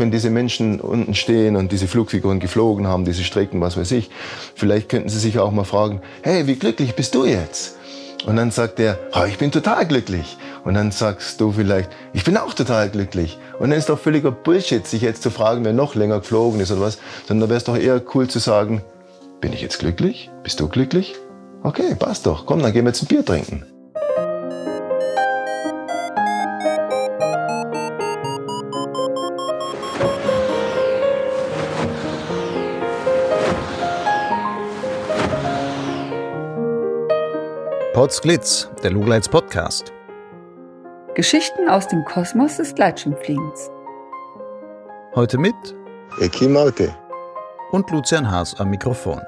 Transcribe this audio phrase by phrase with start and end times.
[0.00, 4.10] wenn diese Menschen unten stehen und diese Flugfiguren geflogen haben, diese Strecken, was weiß ich,
[4.54, 7.76] vielleicht könnten sie sich auch mal fragen, hey, wie glücklich bist du jetzt?
[8.26, 10.36] Und dann sagt er, oh, ich bin total glücklich.
[10.64, 13.38] Und dann sagst du vielleicht, ich bin auch total glücklich.
[13.58, 16.70] Und dann ist doch völliger Bullshit, sich jetzt zu fragen, wer noch länger geflogen ist
[16.70, 16.98] oder was.
[17.26, 18.82] Sondern da wäre es doch eher cool zu sagen,
[19.40, 20.30] bin ich jetzt glücklich?
[20.42, 21.14] Bist du glücklich?
[21.62, 22.44] Okay, passt doch.
[22.44, 23.64] Komm, dann gehen wir jetzt ein Bier trinken.
[38.10, 39.92] Potsglitz, der Lugleits Podcast.
[41.14, 43.70] Geschichten aus dem Kosmos des Gleitschirmfliegens.
[45.14, 45.54] Heute mit
[46.18, 46.92] Eki Maute
[47.70, 49.20] und Lucian Haas am Mikrofon.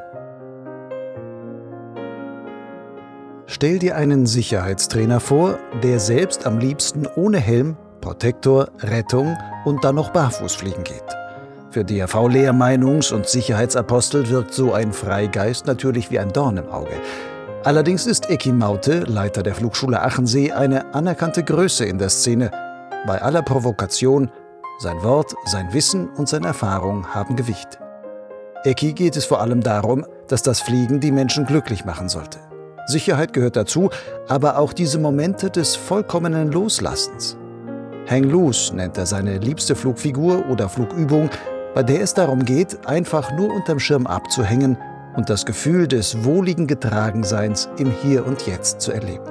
[3.46, 9.94] Stell dir einen Sicherheitstrainer vor, der selbst am liebsten ohne Helm, Protektor, Rettung und dann
[9.94, 11.06] noch barfuß fliegen geht.
[11.70, 17.00] Für DAV-Lehrmeinungs- und Sicherheitsapostel wirkt so ein Freigeist natürlich wie ein Dorn im Auge.
[17.64, 22.50] Allerdings ist Eki Maute, Leiter der Flugschule Achensee, eine anerkannte Größe in der Szene.
[23.06, 24.32] Bei aller Provokation,
[24.80, 27.78] sein Wort, sein Wissen und seine Erfahrung haben Gewicht.
[28.64, 32.40] Eki geht es vor allem darum, dass das Fliegen die Menschen glücklich machen sollte.
[32.86, 33.90] Sicherheit gehört dazu,
[34.26, 37.36] aber auch diese Momente des vollkommenen Loslassens.
[38.10, 41.30] Hang Loose nennt er seine liebste Flugfigur oder Flugübung,
[41.76, 44.76] bei der es darum geht, einfach nur unterm Schirm abzuhängen
[45.16, 49.24] und das Gefühl des wohligen Getragenseins im Hier und Jetzt zu erleben.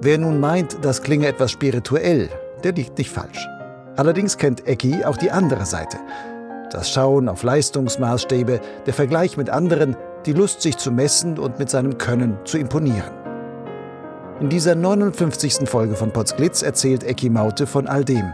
[0.00, 2.28] Wer nun meint, das klinge etwas spirituell,
[2.64, 3.46] der liegt nicht falsch.
[3.96, 5.98] Allerdings kennt Ecki auch die andere Seite.
[6.70, 11.68] Das Schauen auf Leistungsmaßstäbe, der Vergleich mit anderen, die Lust, sich zu messen und mit
[11.68, 13.12] seinem Können zu imponieren.
[14.40, 15.68] In dieser 59.
[15.68, 18.32] Folge von Potsglitz erzählt Ecki Maute von all dem.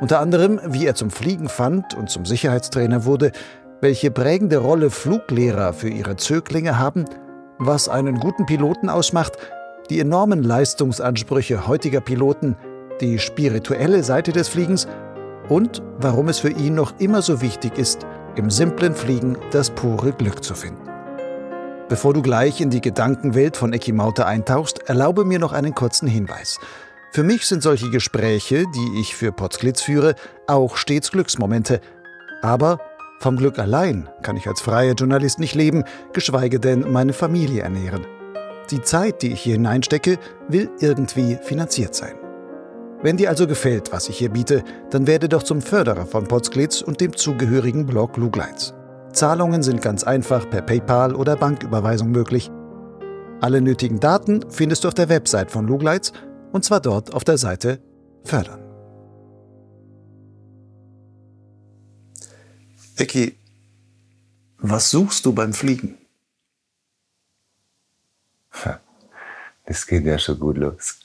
[0.00, 3.30] Unter anderem, wie er zum Fliegen fand und zum Sicherheitstrainer wurde,
[3.84, 7.04] welche prägende Rolle Fluglehrer für ihre Zöglinge haben,
[7.58, 9.36] was einen guten Piloten ausmacht,
[9.90, 12.56] die enormen Leistungsansprüche heutiger Piloten,
[13.02, 14.88] die spirituelle Seite des Fliegens
[15.50, 18.06] und warum es für ihn noch immer so wichtig ist,
[18.36, 20.88] im simplen Fliegen das pure Glück zu finden.
[21.90, 26.58] Bevor du gleich in die Gedankenwelt von Ekimaute eintauchst, erlaube mir noch einen kurzen Hinweis.
[27.12, 30.14] Für mich sind solche Gespräche, die ich für Potsglitz führe,
[30.46, 31.82] auch stets Glücksmomente.
[32.40, 32.78] Aber
[33.24, 38.04] vom Glück allein kann ich als freier Journalist nicht leben, geschweige denn meine Familie ernähren.
[38.70, 42.16] Die Zeit, die ich hier hineinstecke, will irgendwie finanziert sein.
[43.02, 46.82] Wenn dir also gefällt, was ich hier biete, dann werde doch zum Förderer von Potsglitz
[46.82, 48.74] und dem zugehörigen Blog Lugleitz.
[49.14, 52.50] Zahlungen sind ganz einfach per PayPal oder Banküberweisung möglich.
[53.40, 56.12] Alle nötigen Daten findest du auf der Website von Lugleitz
[56.52, 57.78] und zwar dort auf der Seite
[58.22, 58.63] Fördern.
[62.96, 63.36] Ecki,
[64.58, 65.98] was suchst du beim Fliegen?
[69.66, 71.00] Das geht ja schon gut los.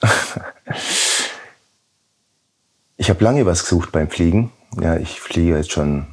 [2.98, 4.52] Ich habe lange was gesucht beim Fliegen.
[4.78, 6.08] Ja, ich fliege jetzt schon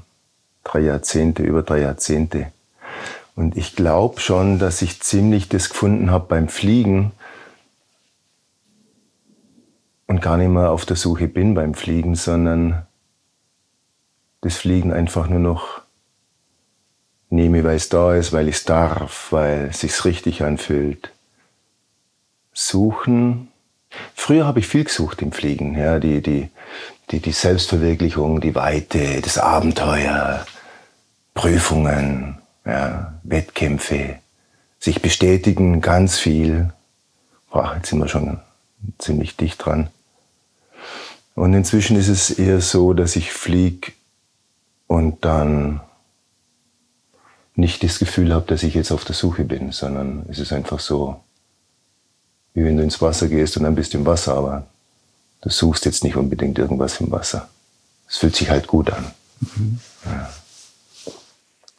[0.64, 2.54] drei Jahrzehnte, über drei Jahrzehnte.
[3.36, 7.12] Und ich glaube schon, dass ich ziemlich das gefunden habe beim Fliegen
[10.08, 12.87] und gar nicht mehr auf der Suche bin beim Fliegen, sondern
[14.42, 15.82] das Fliegen einfach nur noch
[17.30, 21.12] nehme, weil es da ist, weil ich es darf, weil es sich richtig anfühlt.
[22.54, 23.50] Suchen.
[24.16, 26.50] Früher habe ich viel gesucht im Fliegen, ja, die, die,
[27.12, 30.46] die, die Selbstverwirklichung, die Weite, das Abenteuer,
[31.34, 34.20] Prüfungen, ja, Wettkämpfe,
[34.80, 36.74] sich bestätigen, ganz viel.
[37.50, 38.40] Boah, jetzt sind wir schon
[38.98, 39.90] ziemlich dicht dran.
[41.36, 43.92] Und inzwischen ist es eher so, dass ich fliege
[44.88, 45.82] und dann
[47.56, 50.80] nicht das Gefühl habe, dass ich jetzt auf der Suche bin, sondern es ist einfach
[50.80, 51.22] so,
[52.54, 54.68] wie wenn du ins Wasser gehst und dann bist du im Wasser, aber
[55.42, 57.50] du suchst jetzt nicht unbedingt irgendwas im Wasser.
[58.08, 59.12] Es fühlt sich halt gut an.
[59.42, 59.80] Mhm.
[60.06, 60.30] Ja.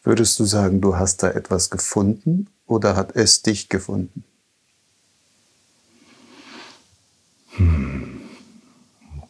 [0.03, 4.25] Würdest du sagen, du hast da etwas gefunden oder hat es dich gefunden?
[7.57, 8.21] Hm.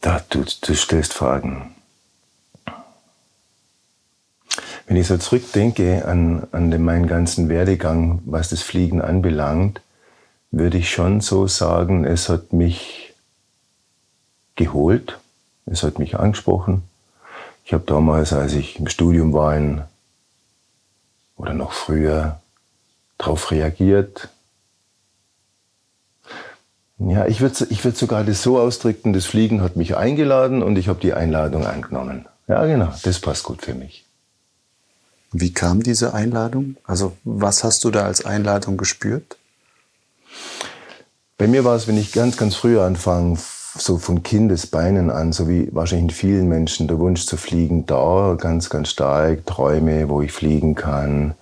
[0.01, 1.75] Da, du, du stellst Fragen.
[4.89, 9.83] Wenn ich so zurückdenke an, an den, meinen ganzen Werdegang, was das Fliegen anbelangt,
[10.51, 13.13] würde ich schon so sagen, es hat mich
[14.57, 15.19] geholt,
[15.67, 16.85] es hat mich angesprochen.
[17.67, 19.83] Ich habe damals, als ich im Studium war in,
[21.37, 22.41] oder noch früher,
[23.19, 24.31] darauf reagiert.
[26.99, 30.79] Ja, ich würde ich würd sogar das so ausdrücken, das Fliegen hat mich eingeladen und
[30.79, 32.25] ich habe die Einladung angenommen.
[32.47, 34.08] Ja, genau, das passt gut für mich.
[35.33, 36.77] Wie kam diese Einladung?
[36.85, 39.37] Also was hast du da als Einladung gespürt?
[41.37, 43.39] Bei mir war es, wenn ich ganz, ganz früh anfange,
[43.77, 48.37] so von Kindesbeinen an, so wie wahrscheinlich in vielen Menschen, der Wunsch zu fliegen da,
[48.39, 51.35] ganz, ganz stark, Träume, wo ich fliegen kann.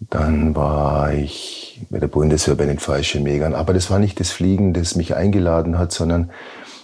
[0.00, 3.54] Dann war ich bei der Bundeswehr bei den Fallschirmjägern.
[3.54, 6.30] Aber das war nicht das Fliegen, das mich eingeladen hat, sondern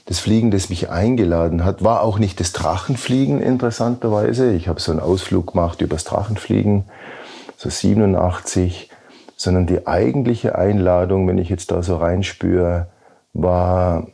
[0.08, 4.55] das Fliegen, das mich eingeladen hat, war auch nicht das Drachenfliegen interessanterweise.
[4.55, 6.84] Ich habe so einen Ausflug gemacht übers Drachenfliegen,
[7.58, 8.88] so 87,
[9.37, 12.88] sondern die eigentliche Einladung, wenn ich jetzt da so reinspüre,
[13.34, 14.06] war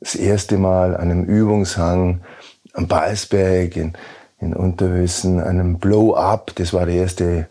[0.00, 2.22] das erste Mal an einem Übungshang
[2.72, 3.92] am Balsberg in,
[4.40, 7.46] in Unterwüssen, einem Blow-Up, das war der erste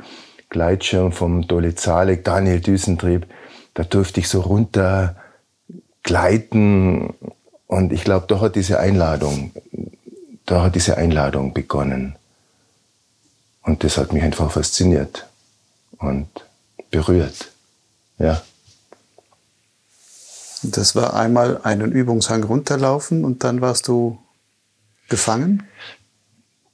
[0.49, 3.25] Gleitschirm vom Dole Zalek, Daniel Düsentrieb,
[3.73, 5.15] da durfte ich so runter
[6.03, 7.13] gleiten
[7.73, 9.51] und ich glaube, da hat diese Einladung,
[10.45, 12.15] da hat diese Einladung begonnen.
[13.63, 15.25] Und das hat mich einfach fasziniert
[15.97, 16.27] und
[16.91, 17.49] berührt.
[18.19, 18.43] Ja.
[20.61, 24.19] Das war einmal einen Übungshang runterlaufen und dann warst du
[25.09, 25.63] gefangen?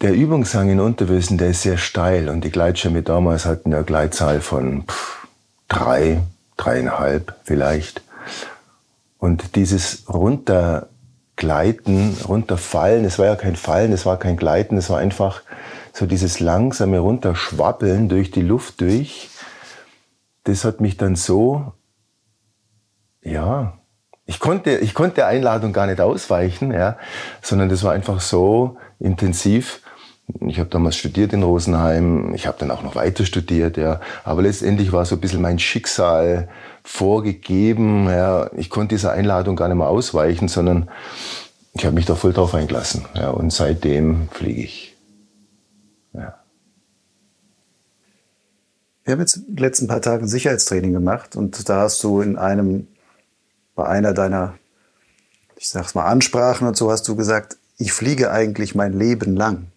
[0.02, 4.42] Der Übungshang in Unterwösen, der ist sehr steil und die Gleitschirme damals hatten eine Gleitzahl
[4.42, 5.28] von pff,
[5.70, 6.22] drei,
[6.58, 8.02] dreieinhalb vielleicht.
[9.20, 14.98] Und dieses Runtergleiten, Runterfallen, es war ja kein Fallen, es war kein Gleiten, es war
[14.98, 15.44] einfach
[15.94, 19.30] so dieses langsame Runterschwappeln durch die Luft durch.
[20.46, 21.74] Das hat mich dann so,
[23.22, 23.74] ja,
[24.26, 26.98] ich konnte, ich konnte der Einladung gar nicht ausweichen, ja,
[27.42, 29.82] sondern das war einfach so intensiv.
[30.48, 34.44] Ich habe damals studiert in Rosenheim, ich habe dann auch noch weiter studiert, ja, aber
[34.44, 36.50] letztendlich war so ein bisschen mein Schicksal,
[36.90, 38.06] vorgegeben.
[38.08, 40.90] Ja, ich konnte dieser Einladung gar nicht mehr ausweichen, sondern
[41.74, 43.06] ich habe mich da voll drauf eingelassen.
[43.14, 44.98] Ja, und seitdem fliege ich.
[46.14, 46.40] Ja.
[49.04, 52.38] Wir haben jetzt in den letzten paar Tagen Sicherheitstraining gemacht und da hast du in
[52.38, 52.88] einem,
[53.76, 54.56] bei einer deiner,
[55.58, 59.68] ich sag's mal, Ansprachen und so hast du gesagt, ich fliege eigentlich mein Leben lang.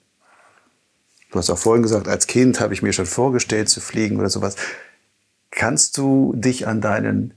[1.32, 4.28] Du hast auch vorhin gesagt, als Kind habe ich mir schon vorgestellt zu fliegen oder
[4.28, 4.54] sowas.
[5.50, 7.32] Kannst du dich an deinen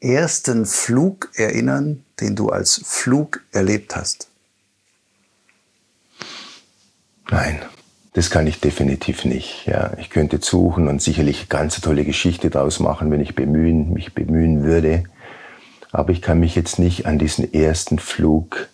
[0.00, 4.28] ersten Flug erinnern, den du als Flug erlebt hast?
[7.30, 7.60] Nein,
[8.12, 9.66] das kann ich definitiv nicht.
[9.66, 13.92] Ja, ich könnte suchen und sicherlich eine ganz tolle Geschichte daraus machen, wenn ich bemühen,
[13.92, 15.04] mich bemühen würde.
[15.92, 18.68] Aber ich kann mich jetzt nicht an diesen ersten Flug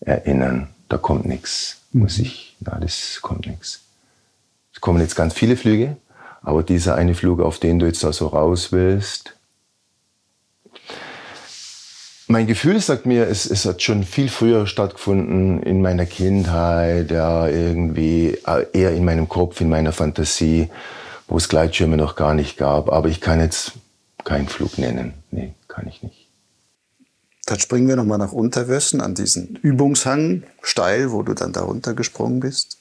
[0.00, 0.68] erinnern.
[0.88, 2.24] Da kommt nichts, muss mhm.
[2.24, 2.51] ich.
[2.64, 3.82] Na, das kommt nichts.
[4.74, 5.96] Es kommen jetzt ganz viele Flüge,
[6.42, 9.34] aber dieser eine Flug, auf den du jetzt da so raus willst,
[12.28, 17.46] mein Gefühl sagt mir, es, es hat schon viel früher stattgefunden in meiner Kindheit, ja,
[17.46, 20.70] irgendwie äh, eher in meinem Kopf, in meiner Fantasie,
[21.28, 22.90] wo es Gleitschirme noch gar nicht gab.
[22.90, 23.72] Aber ich kann jetzt
[24.24, 25.12] keinen Flug nennen.
[25.30, 26.21] Nee, kann ich nicht.
[27.46, 32.40] Dann springen wir nochmal nach Unterwössen an diesen Übungshang, steil, wo du dann da runtergesprungen
[32.40, 32.78] bist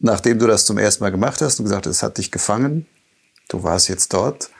[0.00, 2.86] nachdem du das zum ersten Mal gemacht hast und gesagt hast, es hat dich gefangen,
[3.48, 4.50] du warst jetzt dort,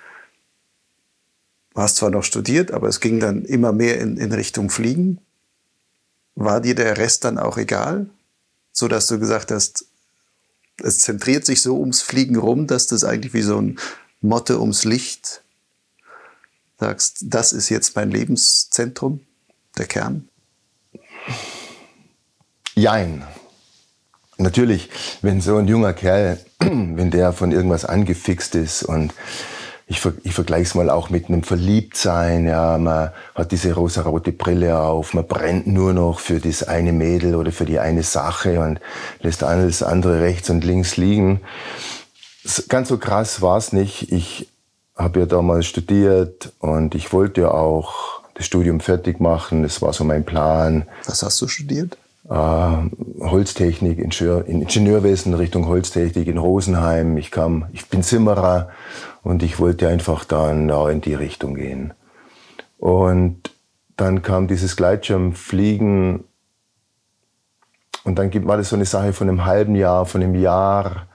[1.75, 5.19] hast zwar noch studiert, aber es ging dann immer mehr in, in Richtung Fliegen.
[6.35, 8.09] War dir der Rest dann auch egal,
[8.73, 9.87] so dass du gesagt hast,
[10.83, 13.79] es zentriert sich so ums Fliegen rum, dass das eigentlich wie so ein
[14.21, 15.43] Motte ums Licht
[16.81, 19.21] sagst, das ist jetzt mein Lebenszentrum,
[19.79, 20.29] der Kern?
[22.75, 23.25] Jein
[24.41, 24.91] natürlich,
[25.23, 29.13] wenn so ein junger Kerl, wenn der von irgendwas angefixt ist und
[29.87, 32.47] ich, ich vergleiche es mal auch mit einem Verliebtsein.
[32.47, 37.35] Ja, man hat diese rosa-rote Brille auf, man brennt nur noch für das eine Mädel
[37.35, 38.79] oder für die eine Sache und
[39.21, 41.41] lässt alles andere rechts und links liegen.
[42.69, 44.13] Ganz so krass war es nicht.
[44.13, 44.49] Ich
[45.01, 49.63] habe ja damals studiert und ich wollte ja auch das Studium fertig machen.
[49.63, 50.87] Das war so mein Plan.
[51.07, 51.97] Was hast du studiert?
[52.31, 52.77] äh,
[53.21, 57.17] Holztechnik, Ingenieur, Ingenieurwesen Richtung Holztechnik in Rosenheim.
[57.17, 58.71] Ich kam, ich bin Zimmerer
[59.23, 61.93] und ich wollte einfach dann da in die Richtung gehen.
[62.79, 63.51] Und
[63.97, 66.25] dann kam dieses Gleitschirmfliegen
[68.05, 71.09] und dann war das so eine Sache von einem halben Jahr, von einem Jahr,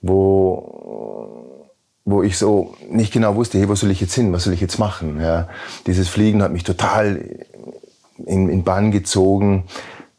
[0.00, 1.39] wo,
[2.04, 4.60] wo ich so nicht genau wusste, hey, wo soll ich jetzt hin, was soll ich
[4.60, 5.20] jetzt machen?
[5.20, 5.48] Ja,
[5.86, 7.24] dieses Fliegen hat mich total
[8.26, 9.64] in, in Bann gezogen.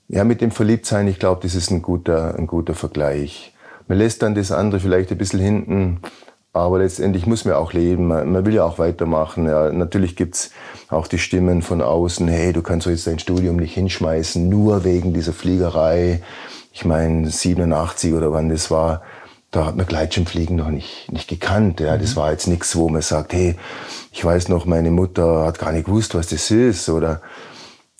[0.07, 3.53] Ja, mit dem Verliebtsein, ich glaube, das ist ein guter, ein guter Vergleich.
[3.87, 6.01] Man lässt dann das andere vielleicht ein bisschen hinten,
[6.53, 9.45] Aber letztendlich muss man auch leben, man, will ja auch weitermachen.
[9.45, 9.71] Ja.
[9.71, 10.51] Natürlich gibt's
[10.89, 14.83] auch die Stimmen von außen, hey, du kannst doch jetzt dein Studium nicht hinschmeißen, nur
[14.83, 16.21] wegen dieser Fliegerei.
[16.73, 19.01] Ich meine, 87 oder wann das war,
[19.51, 21.81] da hat man Gleitschirmfliegen noch nicht, nicht gekannt.
[21.81, 21.97] Ja.
[21.97, 22.19] Das mhm.
[22.19, 23.55] war jetzt nichts, wo man sagt, hey,
[24.11, 26.89] ich weiß noch, meine Mutter hat gar nicht gewusst, was das ist.
[26.89, 27.21] Oder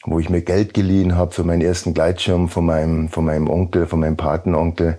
[0.04, 3.86] wo ich mir Geld geliehen habe für meinen ersten Gleitschirm von meinem, von meinem Onkel,
[3.86, 4.98] von meinem Patenonkel.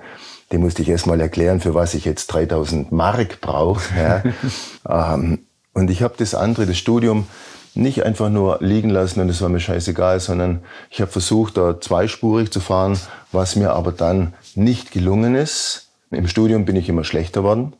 [0.52, 3.82] Dem musste ich erst mal erklären, für was ich jetzt 3000 Mark brauche.
[3.98, 4.22] Ja.
[5.14, 5.40] ähm,
[5.72, 7.26] und ich habe das andere, das Studium,
[7.74, 11.80] nicht einfach nur liegen lassen und es war mir scheißegal, sondern ich habe versucht, da
[11.80, 13.00] zweispurig zu fahren,
[13.32, 15.91] was mir aber dann nicht gelungen ist.
[16.12, 17.72] Im Studium bin ich immer schlechter worden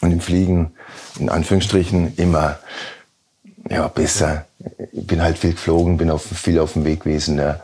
[0.00, 0.72] und im Fliegen,
[1.18, 2.58] in Anführungsstrichen, immer
[3.70, 4.46] ja, besser.
[4.92, 7.38] Ich bin halt viel geflogen, bin auf, viel auf dem Weg gewesen.
[7.38, 7.60] Ja.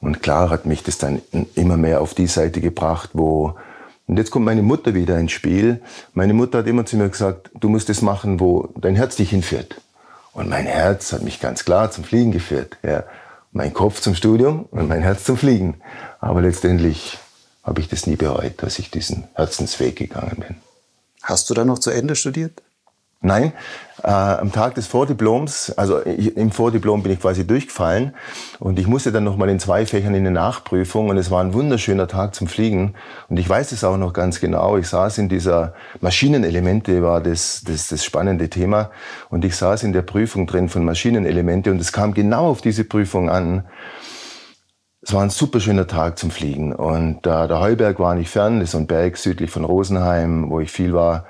[0.00, 1.20] Und klar hat mich das dann
[1.54, 3.54] immer mehr auf die Seite gebracht, wo
[4.06, 5.80] und jetzt kommt meine Mutter wieder ins Spiel.
[6.12, 9.30] Meine Mutter hat immer zu mir gesagt, du musst das machen, wo dein Herz dich
[9.30, 9.80] hinführt.
[10.34, 12.76] Und mein Herz hat mich ganz klar zum Fliegen geführt.
[12.82, 13.04] Ja.
[13.52, 15.76] Mein Kopf zum Studium und mein Herz zum Fliegen.
[16.20, 17.18] Aber letztendlich
[17.64, 20.56] habe ich das nie bereut, dass ich diesen Herzensweg gegangen bin.
[21.22, 22.62] Hast du dann noch zu Ende studiert?
[23.26, 23.54] Nein,
[24.02, 28.14] äh, am Tag des Vordiploms, also im Vordiplom bin ich quasi durchgefallen
[28.58, 31.42] und ich musste dann noch mal in zwei Fächern in eine Nachprüfung und es war
[31.42, 32.92] ein wunderschöner Tag zum Fliegen
[33.30, 34.76] und ich weiß es auch noch ganz genau.
[34.76, 38.90] Ich saß in dieser Maschinenelemente war das, das das spannende Thema
[39.30, 42.84] und ich saß in der Prüfung drin von Maschinenelemente und es kam genau auf diese
[42.84, 43.64] Prüfung an.
[45.06, 48.60] Es war ein super schöner Tag zum Fliegen und äh, der Heuberg war nicht fern,
[48.60, 51.26] das ist ein Berg südlich von Rosenheim, wo ich viel war.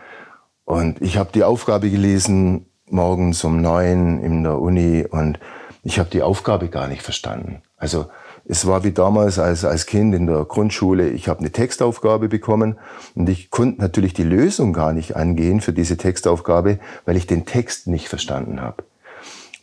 [0.64, 5.40] Und ich habe die Aufgabe gelesen, morgens um neun in der Uni, und
[5.82, 7.62] ich habe die Aufgabe gar nicht verstanden.
[7.76, 8.06] Also
[8.44, 12.78] es war wie damals als, als Kind in der Grundschule, ich habe eine Textaufgabe bekommen
[13.16, 17.44] und ich konnte natürlich die Lösung gar nicht angehen für diese Textaufgabe, weil ich den
[17.44, 18.84] Text nicht verstanden habe.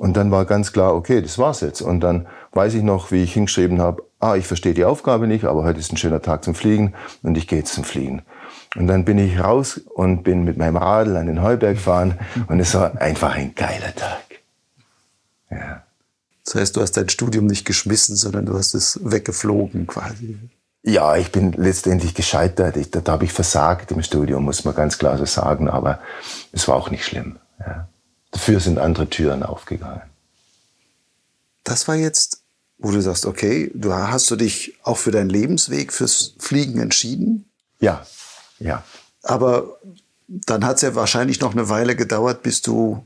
[0.02, 1.80] Und dann war ganz klar, okay, das war's jetzt.
[1.80, 5.46] Und dann weiß ich noch, wie ich hingeschrieben habe, ah, ich verstehe die Aufgabe nicht,
[5.46, 8.24] aber heute ist ein schöner Tag zum Fliegen und ich gehe jetzt zum Fliegen.
[8.76, 12.18] Und dann bin ich raus und bin mit meinem Radl an den Heuberg gefahren
[12.48, 14.24] und es war einfach ein geiler Tag.
[15.52, 15.84] Ja.
[16.46, 20.36] Das heißt, du hast dein Studium nicht geschmissen, sondern du hast es weggeflogen quasi.
[20.82, 22.76] Ja, ich bin letztendlich gescheitert.
[22.76, 25.70] Ich, da, da habe ich versagt im Studium, muss man ganz klar so sagen.
[25.70, 26.00] Aber
[26.54, 27.38] es war auch nicht schlimm.
[27.60, 27.88] Ja.
[28.32, 30.02] Dafür sind andere Türen aufgegangen.
[31.64, 32.42] Das war jetzt,
[32.78, 37.46] wo du sagst, okay, du hast du dich auch für deinen Lebensweg, fürs Fliegen entschieden?
[37.80, 38.06] Ja,
[38.60, 38.84] ja.
[39.24, 39.78] Aber
[40.28, 43.06] dann hat es ja wahrscheinlich noch eine Weile gedauert, bis du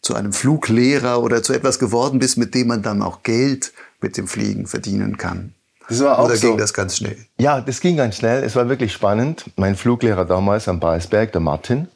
[0.00, 4.16] zu einem Fluglehrer oder zu etwas geworden bist, mit dem man dann auch Geld mit
[4.16, 5.54] dem Fliegen verdienen kann.
[5.88, 6.48] Das war auch Oder so.
[6.48, 7.16] ging das ganz schnell?
[7.38, 8.42] Ja, das ging ganz schnell.
[8.44, 9.50] Es war wirklich spannend.
[9.56, 11.88] Mein Fluglehrer damals am Baesberg, der Martin,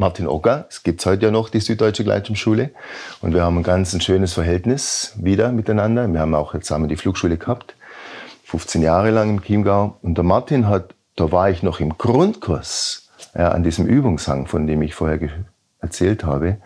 [0.00, 2.70] Martin Ocker, es gibt heute ja noch die Süddeutsche Gleitschirmschule
[3.20, 6.06] und wir haben ein ganz ein schönes Verhältnis wieder miteinander.
[6.06, 7.74] Wir haben auch jetzt zusammen die Flugschule gehabt,
[8.44, 13.08] 15 Jahre lang im Chiemgau und der Martin hat da war ich noch im Grundkurs
[13.34, 15.18] ja, an diesem Übungshang, von dem ich vorher
[15.80, 16.58] erzählt habe.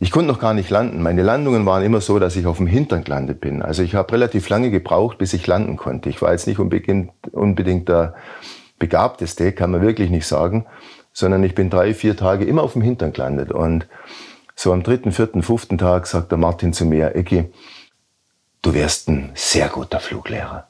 [0.00, 1.02] Ich konnte noch gar nicht landen.
[1.02, 3.62] Meine Landungen waren immer so, dass ich auf dem Hintern gelandet bin.
[3.62, 6.08] Also ich habe relativ lange gebraucht, bis ich landen konnte.
[6.08, 8.14] Ich war jetzt nicht unbedingt, unbedingt der
[8.80, 10.66] begabteste, kann man wirklich nicht sagen,
[11.12, 13.52] sondern ich bin drei, vier Tage immer auf dem Hintern gelandet.
[13.52, 13.86] Und
[14.54, 17.50] so am dritten, vierten, fünften Tag sagt der Martin zu mir, Ecki,
[18.62, 20.66] du wärst ein sehr guter Fluglehrer.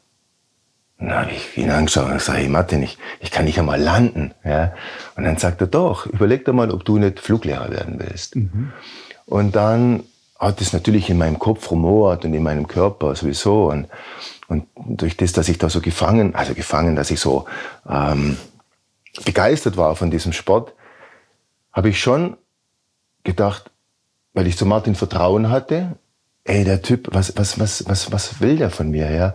[0.99, 4.35] Dann habe ich ihn angeschaut und sage, hey Martin, ich, ich kann nicht einmal landen.
[4.45, 4.75] Ja?
[5.17, 8.37] Und dann sagt er, doch, überleg dir mal, ob du nicht Fluglehrer werden willst.
[8.37, 8.73] Mhm.
[9.25, 10.03] Und dann
[10.39, 13.71] hat es natürlich in meinem Kopf rumort und in meinem Körper sowieso.
[13.71, 13.89] Und,
[14.49, 17.47] und durch das, dass ich da so gefangen, also gefangen, dass ich so
[17.89, 18.37] ähm,
[19.25, 20.75] begeistert war von diesem Sport,
[21.73, 22.37] habe ich schon
[23.25, 23.71] gedacht,
[24.33, 25.97] weil ich zu Martin Vertrauen hatte,
[26.45, 29.11] ey, der Typ, was, was, was, was, was will der von mir?
[29.11, 29.35] Ja?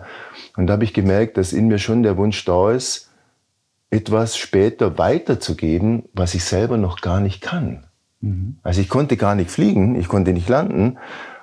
[0.56, 3.10] Und da habe ich gemerkt, dass in mir schon der Wunsch da ist,
[3.90, 7.86] etwas später weiterzugeben, was ich selber noch gar nicht kann.
[8.20, 8.56] Mhm.
[8.62, 10.98] Also ich konnte gar nicht fliegen, ich konnte nicht landen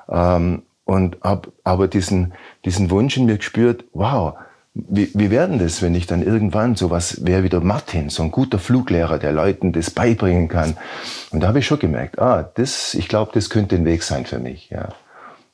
[0.10, 2.34] ähm, und habe aber diesen,
[2.66, 4.36] diesen Wunsch in mir gespürt, wow,
[4.76, 8.32] wie, wie werden das, wenn ich dann irgendwann sowas wäre wie der Martin, so ein
[8.32, 10.78] guter Fluglehrer, der Leuten das beibringen kann.
[11.32, 14.26] Und da habe ich schon gemerkt, ah, das, ich glaube, das könnte ein Weg sein
[14.26, 14.70] für mich.
[14.72, 14.90] Ja.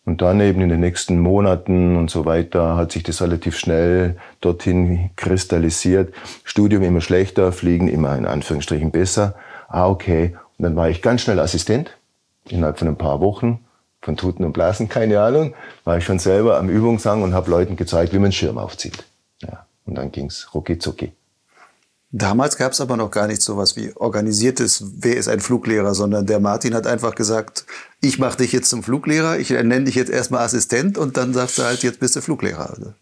[0.06, 4.16] Und dann eben in den nächsten Monaten und so weiter hat sich das relativ schnell
[4.40, 6.14] dorthin kristallisiert.
[6.46, 9.36] Studium immer schlechter, Fliegen immer in Anführungsstrichen besser.
[9.68, 10.36] Ah, okay.
[10.58, 11.92] Und dann war ich ganz schnell Assistent,
[12.48, 13.60] innerhalb von ein paar Wochen,
[14.02, 17.76] von Tuten und Blasen, keine Ahnung, war ich schon selber am Übungshang und habe Leuten
[17.76, 19.04] gezeigt, wie man Schirm aufzieht.
[19.90, 21.14] Und dann ging's rucki zucki.
[22.12, 25.96] Damals gab es aber noch gar nicht so was wie organisiertes, wer ist ein Fluglehrer,
[25.96, 27.66] sondern der Martin hat einfach gesagt,
[28.02, 31.58] ich mache dich jetzt zum Fluglehrer, ich nenne dich jetzt erstmal Assistent und dann sagst
[31.58, 32.94] du halt, jetzt bist du Fluglehrer.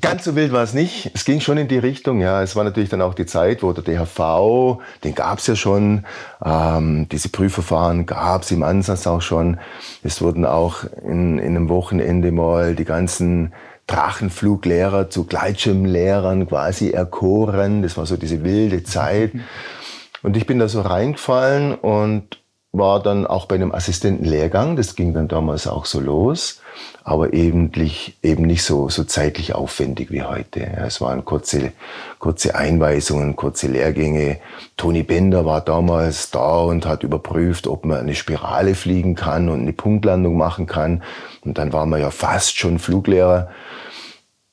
[0.00, 1.10] Ganz so wild war es nicht.
[1.14, 2.42] Es ging schon in die Richtung, ja.
[2.42, 6.06] Es war natürlich dann auch die Zeit, wo der DHV, den gab es ja schon,
[6.44, 9.58] ähm, diese Prüfverfahren gab es im Ansatz auch schon.
[10.02, 13.52] Es wurden auch in, in einem Wochenende mal die ganzen
[13.86, 17.82] Drachenfluglehrer zu Gleitschirmlehrern quasi erkoren.
[17.82, 19.32] Das war so diese wilde Zeit.
[20.22, 22.42] Und ich bin da so reingefallen und
[22.78, 24.76] war dann auch bei einem Assistentenlehrgang.
[24.76, 26.60] Das ging dann damals auch so los,
[27.04, 30.60] aber eben nicht, eben nicht so, so zeitlich aufwendig wie heute.
[30.60, 31.72] Es waren kurze,
[32.18, 34.38] kurze Einweisungen, kurze Lehrgänge.
[34.76, 39.60] Toni Bender war damals da und hat überprüft, ob man eine Spirale fliegen kann und
[39.60, 41.02] eine Punktlandung machen kann.
[41.44, 43.50] Und dann waren wir ja fast schon Fluglehrer.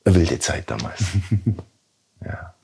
[0.04, 1.04] Eine wilde Zeit damals.
[2.24, 2.54] ja.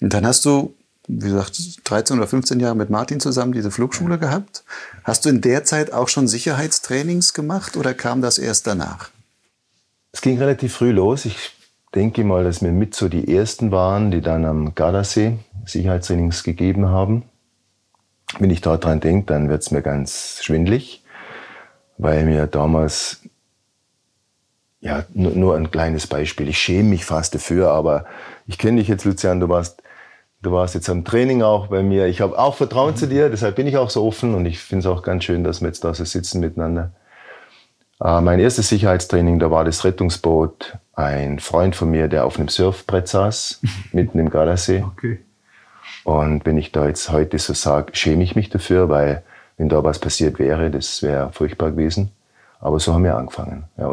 [0.00, 0.74] Und dann hast du
[1.08, 4.64] wie gesagt, 13 oder 15 Jahre mit Martin zusammen diese Flugschule gehabt.
[5.04, 9.10] Hast du in der Zeit auch schon Sicherheitstrainings gemacht oder kam das erst danach?
[10.12, 11.24] Es ging relativ früh los.
[11.24, 11.52] Ich
[11.94, 16.88] denke mal, dass wir mit so die ersten waren, die dann am Gardasee Sicherheitstrainings gegeben
[16.88, 17.24] haben.
[18.38, 21.04] Wenn ich daran denke, dann wird es mir ganz schwindlig,
[21.98, 23.20] weil mir damals,
[24.80, 28.06] ja, nur, nur ein kleines Beispiel, ich schäme mich fast dafür, aber
[28.46, 29.81] ich kenne dich jetzt, Lucian, du warst
[30.42, 32.06] Du warst jetzt am Training auch bei mir.
[32.06, 32.96] Ich habe auch Vertrauen mhm.
[32.96, 35.44] zu dir, deshalb bin ich auch so offen und ich finde es auch ganz schön,
[35.44, 36.90] dass wir jetzt da so sitzen miteinander.
[38.02, 42.48] Äh, mein erstes Sicherheitstraining, da war das Rettungsboot ein Freund von mir, der auf einem
[42.48, 43.60] Surfbrett saß,
[43.92, 44.84] mitten im Gardasee.
[44.84, 45.20] Okay.
[46.04, 49.22] Und wenn ich da jetzt heute so sage, schäme ich mich dafür, weil
[49.56, 52.10] wenn da was passiert wäre, das wäre furchtbar gewesen.
[52.58, 53.64] Aber so haben wir angefangen.
[53.76, 53.88] Ja,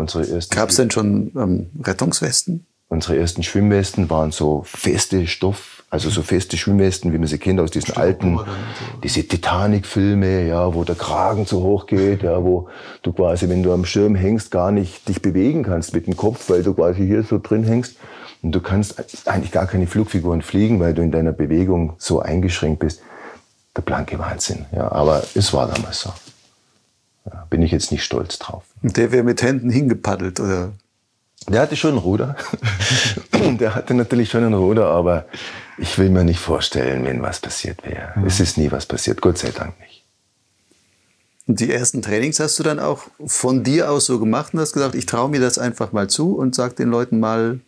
[0.50, 2.66] Gab es denn schon ähm, Rettungswesten?
[2.88, 7.60] Unsere ersten Schwimmwesten waren so feste Stoff, also so feste Schwimmwesten, wie man sie kennt
[7.60, 8.40] aus diesen alten,
[9.04, 12.68] diese Titanic-Filme, ja, wo der Kragen so hoch geht, ja, wo
[13.02, 16.50] du quasi, wenn du am Schirm hängst, gar nicht dich bewegen kannst mit dem Kopf,
[16.50, 17.96] weil du quasi hier so drin hängst.
[18.42, 22.80] Und du kannst eigentlich gar keine Flugfiguren fliegen, weil du in deiner Bewegung so eingeschränkt
[22.80, 23.02] bist.
[23.76, 24.92] Der blanke Wahnsinn, ja.
[24.92, 26.14] Aber es war damals so.
[27.26, 28.64] Ja, bin ich jetzt nicht stolz drauf.
[28.82, 30.72] Und der wäre mit Händen hingepaddelt, oder?
[31.48, 32.36] Der hatte schon ein Ruder.
[33.60, 35.26] der hatte natürlich schon ein Ruder, aber
[35.80, 38.12] ich will mir nicht vorstellen, wenn was passiert wäre.
[38.16, 38.26] Mhm.
[38.26, 40.04] Es ist nie was passiert, Gott sei Dank nicht.
[41.48, 44.74] Und die ersten Trainings hast du dann auch von dir aus so gemacht und hast
[44.74, 47.60] gesagt, ich traue mir das einfach mal zu und sag den Leuten mal,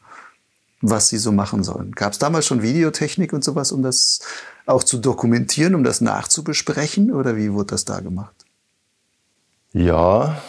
[0.81, 1.91] was sie so machen sollen.
[1.93, 4.19] Gab es damals schon Videotechnik und sowas, um das
[4.65, 8.35] auch zu dokumentieren, um das nachzubesprechen oder wie wurde das da gemacht?
[9.73, 10.41] Ja,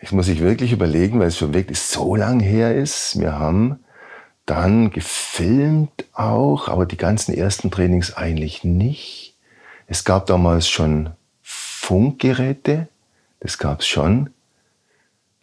[0.00, 3.18] ich muss ich wirklich überlegen, weil es schon wirklich so lang her ist.
[3.18, 3.80] Wir haben
[4.48, 9.36] dann gefilmt auch, aber die ganzen ersten Trainings eigentlich nicht.
[9.86, 11.10] Es gab damals schon
[11.42, 12.88] Funkgeräte,
[13.40, 14.30] das gab es schon.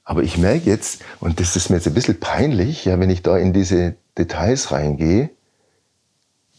[0.04, 3.22] Aber ich merke jetzt, und das ist mir jetzt ein bisschen peinlich, ja, wenn ich
[3.22, 5.30] da in diese Details reingehe,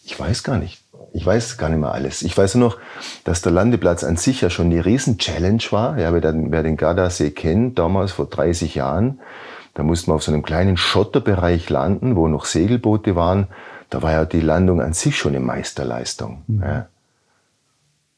[0.05, 0.81] ich weiß gar nicht,
[1.13, 2.23] ich weiß gar nicht mehr alles.
[2.23, 2.79] Ich weiß nur noch,
[3.25, 5.99] dass der Landeplatz an sich ja schon eine Riesen-Challenge war.
[5.99, 9.21] Ja, wer, den, wer den Gardasee kennt, damals vor 30 Jahren,
[9.77, 13.49] da mussten wir auf so einem kleinen Schotterbereich landen, wo noch Segelboote waren.
[13.91, 16.43] Da war ja die Landung an sich schon eine Meisterleistung.
[16.47, 16.62] Mhm.
[16.62, 16.89] Ja.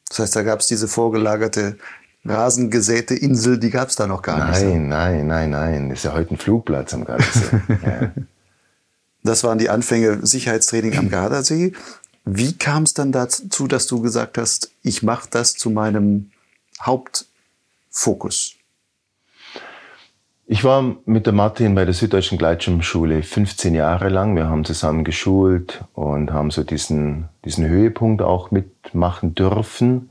[0.08, 1.76] Das heißt, da gab es diese vorgelagerte
[2.24, 4.88] rasengesäte Insel, die gab es da noch gar nein, nicht.
[4.88, 5.88] Nein, nein, nein, nein.
[5.88, 7.60] Das ist ja heute ein Flugplatz am Gardasee.
[7.84, 8.12] ja.
[9.24, 11.72] Das waren die Anfänge Sicherheitstraining am Gardasee.
[12.24, 16.30] Wie kam es dann dazu, dass du gesagt hast, ich mache das zu meinem
[16.80, 18.57] Hauptfokus?
[20.50, 24.34] Ich war mit der Martin bei der Süddeutschen Gleitschirmschule 15 Jahre lang.
[24.34, 30.08] Wir haben zusammen geschult und haben so diesen, diesen Höhepunkt auch mitmachen dürfen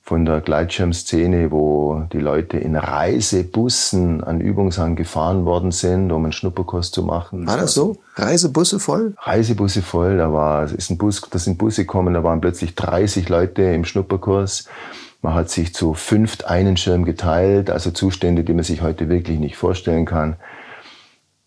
[0.00, 6.32] von der Gleitschirmszene, wo die Leute in Reisebussen an Übungshang gefahren worden sind, um einen
[6.32, 7.48] Schnupperkurs zu machen.
[7.48, 7.96] War das so?
[8.14, 9.14] Reisebusse voll?
[9.18, 10.18] Reisebusse voll.
[10.18, 13.84] Da war, ist ein Bus, da sind Busse gekommen, da waren plötzlich 30 Leute im
[13.84, 14.68] Schnupperkurs.
[15.20, 19.38] Man hat sich zu fünft einen Schirm geteilt, also Zustände, die man sich heute wirklich
[19.38, 20.36] nicht vorstellen kann.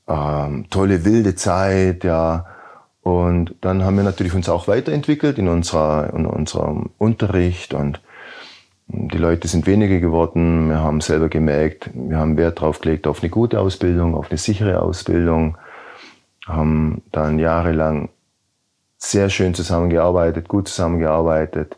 [0.07, 2.45] Ähm, tolle wilde Zeit, ja.
[3.01, 8.01] Und dann haben wir natürlich uns auch weiterentwickelt in, unserer, in unserem Unterricht und
[8.93, 10.69] die Leute sind weniger geworden.
[10.69, 14.37] Wir haben selber gemerkt, wir haben Wert drauf gelegt auf eine gute Ausbildung, auf eine
[14.37, 15.57] sichere Ausbildung.
[16.45, 18.09] Haben dann jahrelang
[18.97, 21.77] sehr schön zusammengearbeitet, gut zusammengearbeitet.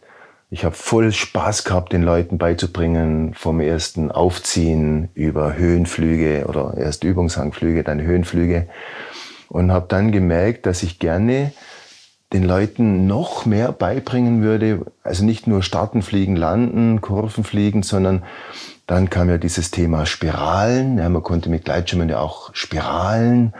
[0.53, 7.03] Ich habe voll Spaß gehabt, den Leuten beizubringen, vom ersten Aufziehen über Höhenflüge oder erst
[7.03, 8.67] Übungshangflüge, dann Höhenflüge.
[9.49, 11.53] Und habe dann gemerkt, dass ich gerne
[12.33, 18.21] den Leuten noch mehr beibringen würde, also nicht nur starten, fliegen, landen, Kurven fliegen, sondern
[18.85, 20.99] dann kam ja dieses Thema Spiralen.
[20.99, 23.55] Ja, man konnte mit Gleitschirmen ja auch Spiralen.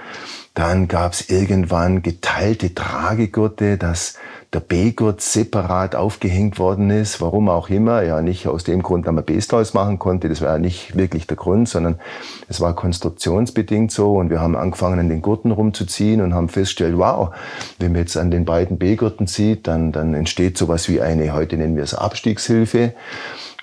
[0.54, 4.20] Dann gab es irgendwann geteilte Tragegurte, dass
[4.54, 8.04] der B-Gurt separat aufgehängt worden ist, warum auch immer.
[8.04, 10.96] Ja, nicht aus dem Grund, dass man Bs draus machen konnte, das war ja nicht
[10.96, 12.00] wirklich der Grund, sondern
[12.48, 16.98] es war konstruktionsbedingt so und wir haben angefangen, an den Gurten rumzuziehen und haben festgestellt,
[16.98, 17.34] wow,
[17.80, 21.58] wenn man jetzt an den beiden B-Gurten zieht, dann, dann entsteht sowas wie eine, heute
[21.58, 22.94] nennen wir es Abstiegshilfe.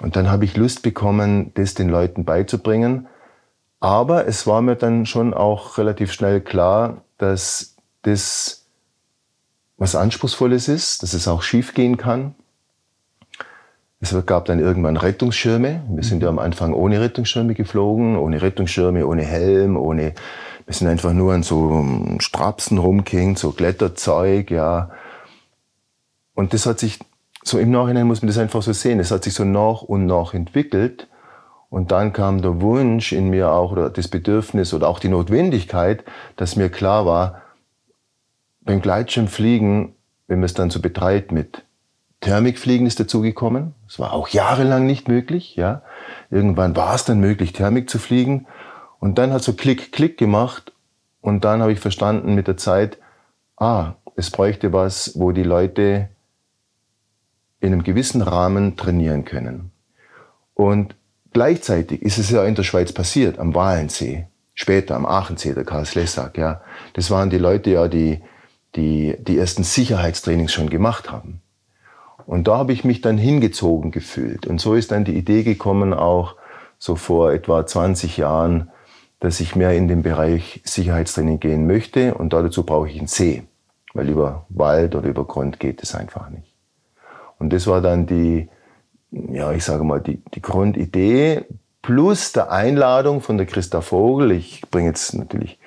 [0.01, 3.07] Und dann habe ich Lust bekommen, das den Leuten beizubringen.
[3.81, 8.67] Aber es war mir dann schon auch relativ schnell klar, dass das
[9.79, 12.35] was Anspruchsvolles ist, dass es auch schief gehen kann.
[14.03, 15.83] Es gab dann irgendwann Rettungsschirme.
[15.89, 20.15] Wir sind ja am Anfang ohne Rettungsschirme geflogen, ohne Rettungsschirme, ohne Helm, ohne,
[20.67, 21.85] wir sind einfach nur an so
[22.19, 24.91] Strapsen rumgehängt, so Kletterzeug, ja.
[26.35, 26.99] Und das hat sich,
[27.43, 30.07] so im Nachhinein muss man das einfach so sehen, es hat sich so nach und
[30.07, 31.09] nach entwickelt.
[31.71, 36.05] Und dann kam der Wunsch in mir auch, oder das Bedürfnis oder auch die Notwendigkeit,
[36.37, 37.43] dass mir klar war,
[38.63, 39.95] beim Gleitschirmfliegen,
[40.27, 41.65] wenn man es dann so betreibt mit
[42.21, 43.75] Thermikfliegen ist dazugekommen.
[43.87, 45.57] Das war auch jahrelang nicht möglich.
[45.57, 45.83] Ja.
[46.31, 48.47] Irgendwann war es dann möglich, Thermik zu fliegen.
[48.99, 50.73] Und dann hat so Klick, Klick gemacht.
[51.23, 52.99] Und dann habe ich verstanden mit der Zeit,
[53.57, 56.09] ah, es bräuchte was, wo die Leute
[57.61, 59.71] in einem gewissen Rahmen trainieren können.
[60.55, 60.95] Und
[61.33, 65.87] gleichzeitig ist es ja in der Schweiz passiert, am Walensee, später am Aachensee, der Karl
[65.87, 66.61] Slessak, ja.
[66.95, 68.21] Das waren die Leute ja, die
[68.77, 71.41] die die ersten Sicherheitstrainings schon gemacht haben.
[72.27, 74.47] Und da habe ich mich dann hingezogen gefühlt.
[74.47, 76.37] Und so ist dann die Idee gekommen, auch
[76.79, 78.71] so vor etwa 20 Jahren,
[79.19, 82.15] dass ich mehr in den Bereich Sicherheitstraining gehen möchte.
[82.15, 83.43] Und dazu brauche ich einen See,
[83.95, 86.55] weil über Wald oder über Grund geht es einfach nicht.
[87.39, 88.49] Und das war dann die,
[89.11, 91.45] ja, ich sage mal, die, die Grundidee
[91.83, 94.33] plus der Einladung von der Christa Vogel.
[94.33, 95.59] Ich bringe jetzt natürlich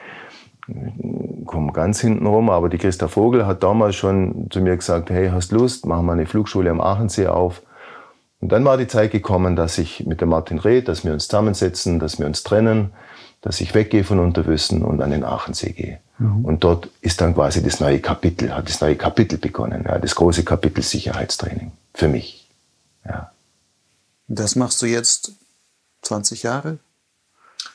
[1.45, 5.29] komme ganz hinten rum, aber die Christa Vogel hat damals schon zu mir gesagt, hey,
[5.29, 7.61] hast Lust, machen wir eine Flugschule am Aachensee auf.
[8.39, 11.27] Und dann war die Zeit gekommen, dass ich mit dem Martin red, dass wir uns
[11.27, 12.91] zusammensetzen, dass wir uns trennen,
[13.41, 15.99] dass ich weggehe von Unterwüssen und an den Aachensee gehe.
[16.17, 16.45] Mhm.
[16.45, 20.15] Und dort ist dann quasi das neue Kapitel, hat das neue Kapitel begonnen, ja, das
[20.15, 22.42] große Kapitel Sicherheitstraining für mich.
[24.27, 25.33] Das machst du jetzt
[26.01, 26.79] 20 Jahre?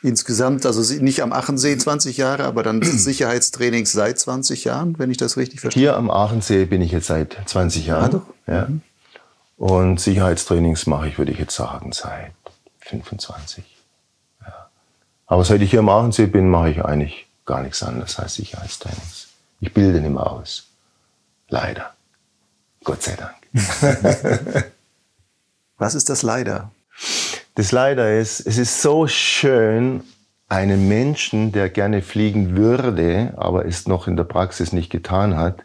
[0.02, 5.16] insgesamt, also nicht am Aachensee 20 Jahre, aber dann Sicherheitstrainings seit 20 Jahren, wenn ich
[5.16, 5.82] das richtig verstehe.
[5.82, 8.04] Hier am Aachensee bin ich jetzt seit 20 Jahren.
[8.04, 8.26] Ah, doch.
[8.46, 8.66] Ja.
[8.66, 8.82] Mhm.
[9.56, 12.32] Und Sicherheitstrainings mache ich, würde ich jetzt sagen, seit
[12.80, 13.64] 25.
[14.40, 14.70] Ja.
[15.26, 19.28] Aber seit ich hier am Aachensee bin, mache ich eigentlich gar nichts anderes als Sicherheitstrainings.
[19.60, 20.68] Ich bilde nicht mehr aus.
[21.48, 21.94] Leider.
[22.84, 23.34] Gott sei Dank.
[25.78, 26.72] Was ist das Leider?
[27.54, 30.02] Das Leider ist, es ist so schön,
[30.48, 35.62] einen Menschen, der gerne fliegen würde, aber es noch in der Praxis nicht getan hat,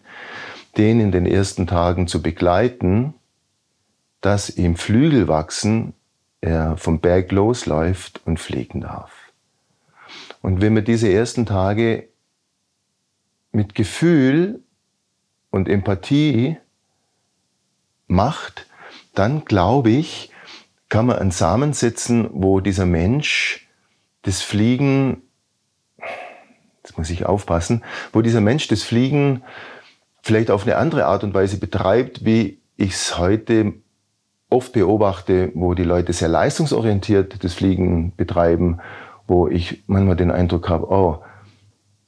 [0.77, 3.13] den in den ersten Tagen zu begleiten,
[4.21, 5.93] dass ihm Flügel wachsen,
[6.41, 9.11] er vom Berg losläuft und fliegen darf.
[10.41, 12.09] Und wenn man diese ersten Tage
[13.51, 14.59] mit Gefühl
[15.49, 16.57] und Empathie
[18.07, 18.67] macht,
[19.13, 20.31] dann glaube ich,
[20.89, 23.67] kann man einen Samen setzen, wo dieser Mensch
[24.21, 25.23] das Fliegen,
[26.83, 29.43] jetzt muss ich aufpassen, wo dieser Mensch das Fliegen
[30.21, 33.73] vielleicht auf eine andere Art und Weise betreibt, wie ich es heute
[34.49, 38.79] oft beobachte, wo die Leute sehr leistungsorientiert das Fliegen betreiben,
[39.27, 41.23] wo ich manchmal den Eindruck habe, oh,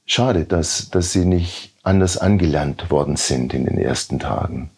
[0.06, 4.70] schade, dass, dass sie nicht anders angelernt worden sind in den ersten Tagen.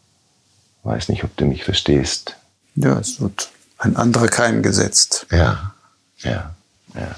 [0.84, 2.38] Weiß nicht, ob du mich verstehst.
[2.76, 5.28] Ja, es wird ein anderer Keim gesetzt.
[5.32, 5.74] Ja,
[6.20, 6.56] ja,
[6.94, 7.16] ja,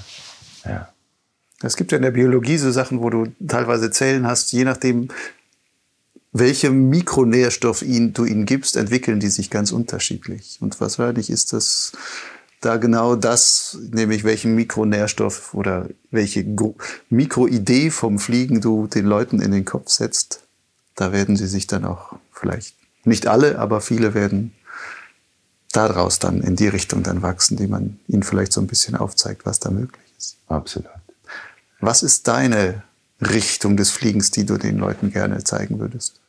[0.64, 0.88] ja.
[1.62, 5.08] Es gibt ja in der Biologie so Sachen, wo du teilweise Zellen hast, je nachdem,
[6.32, 10.58] welchem Mikronährstoff ihn, du ihnen gibst, entwickeln die sich ganz unterschiedlich.
[10.60, 11.92] Und wahrscheinlich ist das
[12.60, 16.44] da genau das, nämlich welchen Mikronährstoff oder welche
[17.08, 20.42] Mikroidee vom Fliegen du den Leuten in den Kopf setzt.
[20.94, 24.52] Da werden sie sich dann auch vielleicht, nicht alle, aber viele werden
[25.72, 29.46] daraus dann in die Richtung dann wachsen, die man ihnen vielleicht so ein bisschen aufzeigt,
[29.46, 30.36] was da möglich ist.
[30.48, 30.90] Absolut.
[31.80, 32.82] Was ist deine
[33.20, 36.20] Richtung des Fliegens, die du den Leuten gerne zeigen würdest?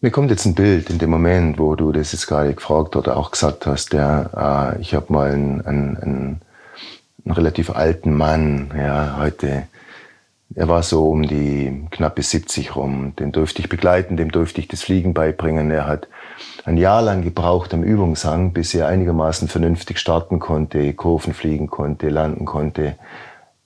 [0.00, 3.16] Mir kommt jetzt ein Bild in dem Moment, wo du das jetzt gerade gefragt oder
[3.16, 6.40] auch gesagt hast, der, äh, ich habe mal einen, einen, einen,
[7.24, 9.68] einen, relativ alten Mann, ja, heute
[10.54, 13.14] er war so um die knappe 70 rum.
[13.16, 15.70] Den durfte ich begleiten, dem durfte ich das Fliegen beibringen.
[15.70, 16.08] Er hat
[16.64, 22.08] ein Jahr lang gebraucht am Übungshang, bis er einigermaßen vernünftig starten konnte, Kurven fliegen konnte,
[22.08, 22.96] landen konnte.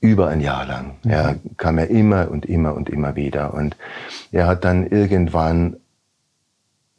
[0.01, 0.96] Über ein Jahr lang.
[1.03, 1.11] Mhm.
[1.11, 3.55] Ja, kam er immer und immer und immer wieder.
[3.55, 3.77] Und
[4.31, 5.77] er hat dann irgendwann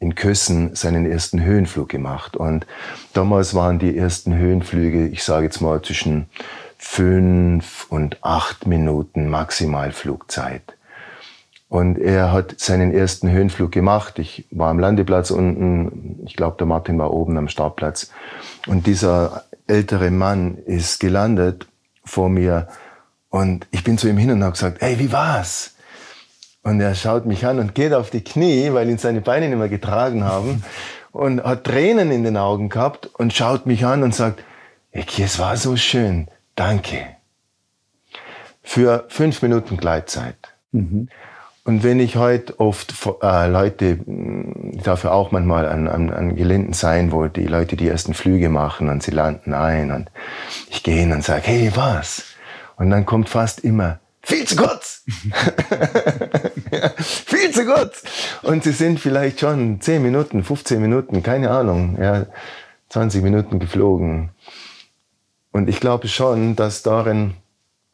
[0.00, 2.36] in Kössen seinen ersten Höhenflug gemacht.
[2.36, 2.66] Und
[3.14, 6.26] damals waren die ersten Höhenflüge, ich sage jetzt mal zwischen
[6.78, 10.78] fünf und acht Minuten Maximalflugzeit.
[11.68, 14.18] Und er hat seinen ersten Höhenflug gemacht.
[14.18, 16.20] Ich war am Landeplatz unten.
[16.24, 18.10] Ich glaube, der Martin war oben am Startplatz.
[18.66, 21.66] Und dieser ältere Mann ist gelandet
[22.04, 22.68] vor mir.
[23.28, 25.74] Und ich bin zu ihm hin und habe gesagt, hey, wie war's?
[26.62, 29.58] Und er schaut mich an und geht auf die Knie, weil ihn seine Beine nicht
[29.58, 30.64] mehr getragen haben.
[31.12, 34.42] Und hat Tränen in den Augen gehabt und schaut mich an und sagt,
[34.90, 36.28] es war so schön.
[36.58, 37.06] Danke.
[38.64, 40.34] Für fünf Minuten Gleitzeit.
[40.72, 41.08] Mhm.
[41.62, 44.00] Und wenn ich heute oft äh, Leute,
[44.72, 48.12] ich darf ja auch manchmal an, an, an Gelinden sein, wo die Leute die ersten
[48.12, 50.10] Flüge machen und sie landen ein und
[50.68, 52.24] ich gehe hin und sage, hey, was?
[52.76, 55.04] Und dann kommt fast immer, viel zu kurz.
[56.72, 58.02] ja, viel zu kurz.
[58.42, 62.26] Und sie sind vielleicht schon 10 Minuten, 15 Minuten, keine Ahnung, ja,
[62.88, 64.30] 20 Minuten geflogen.
[65.52, 67.34] Und ich glaube schon, dass darin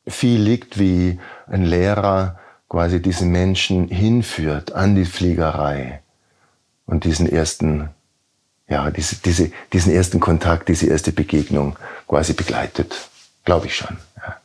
[0.07, 2.39] viel liegt, wie ein Lehrer
[2.69, 6.03] quasi diesen Menschen hinführt an die Fliegerei
[6.87, 7.91] und diesen ersten,
[8.69, 11.77] ja, diese, diese, diesen ersten Kontakt, diese erste Begegnung
[12.09, 13.09] quasi begleitet.
[13.45, 13.97] Glaube ich schon.
[14.17, 14.41] Ja.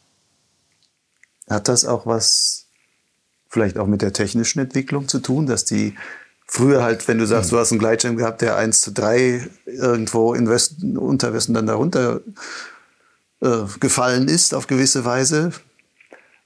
[1.50, 2.68] Hat das auch was
[3.50, 5.96] vielleicht auch mit der technischen Entwicklung zu tun, dass die
[6.46, 10.34] früher halt, wenn du sagst, du hast einen Gleitschirm gehabt, der 1 zu 3 irgendwo
[10.34, 12.22] in Westen, unter Westen dann darunter
[13.42, 15.52] äh, gefallen ist auf gewisse Weise.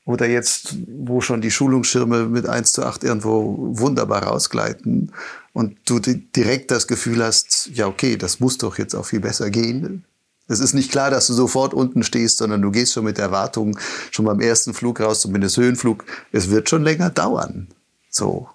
[0.06, 5.14] Oder jetzt, wo schon die Schulungsschirme mit 1 zu 8 irgendwo wunderbar rausgleiten
[5.54, 9.50] und du direkt das Gefühl hast, ja okay, das muss doch jetzt auch viel besser
[9.50, 10.04] gehen.
[10.50, 13.80] Es ist nicht klar, dass du sofort unten stehst, sondern du gehst schon mit Erwartungen
[14.12, 16.04] schon beim ersten Flug raus, zumindest Höhenflug.
[16.34, 17.70] Es wird schon länger dauern.
[18.10, 18.50] So.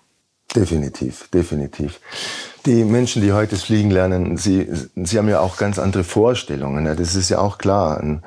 [0.54, 1.98] Definitiv, definitiv
[2.66, 6.86] die Menschen, die heute fliegen lernen, sie, sie haben ja auch ganz andere Vorstellungen.
[6.86, 8.00] Ja, das ist ja auch klar.
[8.00, 8.22] Ein,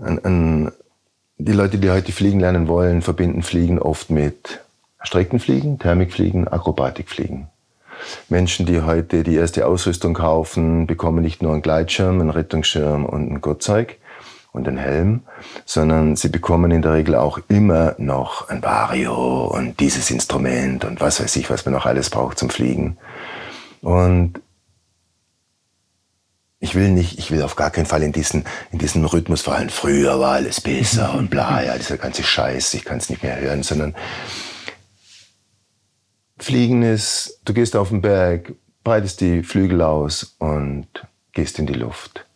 [0.00, 0.72] ein, ein,
[1.38, 4.60] die Leute, die heute fliegen lernen wollen, verbinden Fliegen oft mit
[5.02, 7.48] Streckenfliegen, Thermikfliegen, Akrobatikfliegen.
[8.28, 13.30] Menschen, die heute die erste Ausrüstung kaufen, bekommen nicht nur einen Gleitschirm, einen Rettungsschirm und
[13.30, 13.96] ein Gurtzeug
[14.52, 15.22] und einen Helm,
[15.64, 21.00] sondern sie bekommen in der Regel auch immer noch ein Vario und dieses Instrument und
[21.00, 22.96] was weiß ich, was man noch alles braucht zum Fliegen.
[23.80, 24.40] Und
[26.60, 29.70] ich will nicht, ich will auf gar keinen Fall in diesen, in diesen Rhythmus fallen.
[29.70, 33.40] Früher war alles besser und bla, ja, dieser ganze Scheiß, ich kann es nicht mehr
[33.40, 33.94] hören, sondern
[36.38, 38.52] Fliegen ist, du gehst auf den Berg,
[38.84, 40.88] breitest die Flügel aus und
[41.32, 42.26] gehst in die Luft.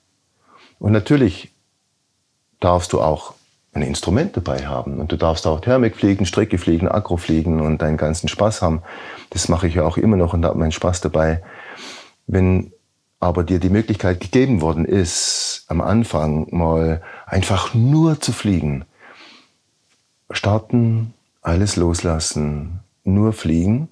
[0.78, 1.52] Und natürlich
[2.60, 3.34] darfst du auch
[3.72, 5.00] ein Instrument dabei haben.
[5.00, 8.82] Und du darfst auch Thermik fliegen, Strecke fliegen, Akro fliegen und deinen ganzen Spaß haben.
[9.30, 11.42] Das mache ich ja auch immer noch und habe meinen Spaß dabei.
[12.26, 12.72] Wenn
[13.18, 18.84] aber dir die Möglichkeit gegeben worden ist, am Anfang mal einfach nur zu fliegen,
[20.30, 23.90] starten, alles loslassen, nur fliegen,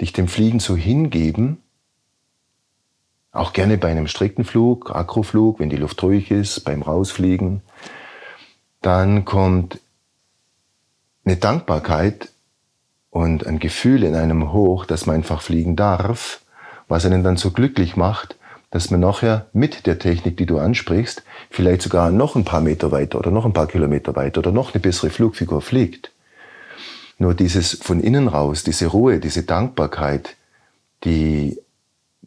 [0.00, 1.62] dich dem Fliegen so hingeben,
[3.32, 7.62] auch gerne bei einem Streckenflug, Akroflug, wenn die Luft ruhig ist, beim Rausfliegen,
[8.86, 9.80] dann kommt
[11.24, 12.30] eine Dankbarkeit
[13.10, 16.40] und ein Gefühl in einem hoch, dass man einfach fliegen darf,
[16.86, 18.36] was einen dann so glücklich macht,
[18.70, 22.92] dass man nachher mit der Technik, die du ansprichst, vielleicht sogar noch ein paar Meter
[22.92, 26.12] weiter oder noch ein paar Kilometer weiter oder noch eine bessere Flugfigur fliegt.
[27.18, 30.36] Nur dieses von innen raus, diese Ruhe, diese Dankbarkeit,
[31.02, 31.58] die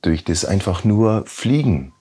[0.02, 1.93] durch das einfach nur Fliegen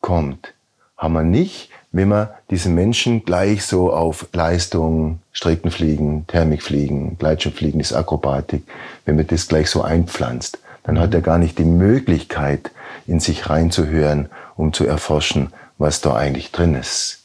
[0.00, 0.52] kommt,
[0.96, 7.94] haben wir nicht, wenn man diese Menschen gleich so auf Leistung, Streckenfliegen, Thermikfliegen, Gleitschirmfliegen ist
[7.94, 8.64] Akrobatik,
[9.06, 12.70] wenn man das gleich so einpflanzt, dann hat er gar nicht die Möglichkeit,
[13.06, 17.20] in sich reinzuhören, um zu erforschen, was da eigentlich drin ist.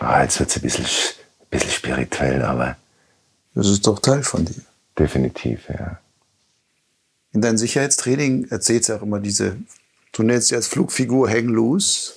[0.00, 2.76] Ah, jetzt wird's ein bisschen, ein bisschen spirituell, aber.
[3.54, 4.62] Das ist doch Teil von dir.
[4.98, 5.98] Definitiv, ja.
[7.32, 9.56] In deinem Sicherheitstraining erzählst du auch immer diese,
[10.12, 12.12] du nennst sie als Flugfigur Hang Loose.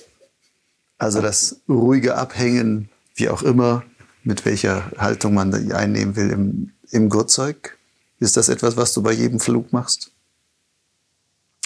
[1.02, 3.82] Also das ruhige Abhängen, wie auch immer,
[4.22, 7.76] mit welcher Haltung man einnehmen will im, im Gurtzeug.
[8.20, 10.12] Ist das etwas, was du bei jedem Flug machst?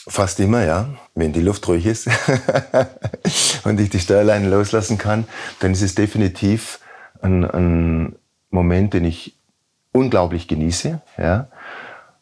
[0.08, 0.88] Fast immer, ja.
[1.14, 2.08] Wenn die Luft ruhig ist
[3.64, 5.26] und ich die Steuerleine loslassen kann,
[5.60, 6.80] dann ist es definitiv
[7.20, 8.16] ein, ein
[8.48, 9.36] Moment, den ich
[9.92, 11.48] unglaublich genieße, ja,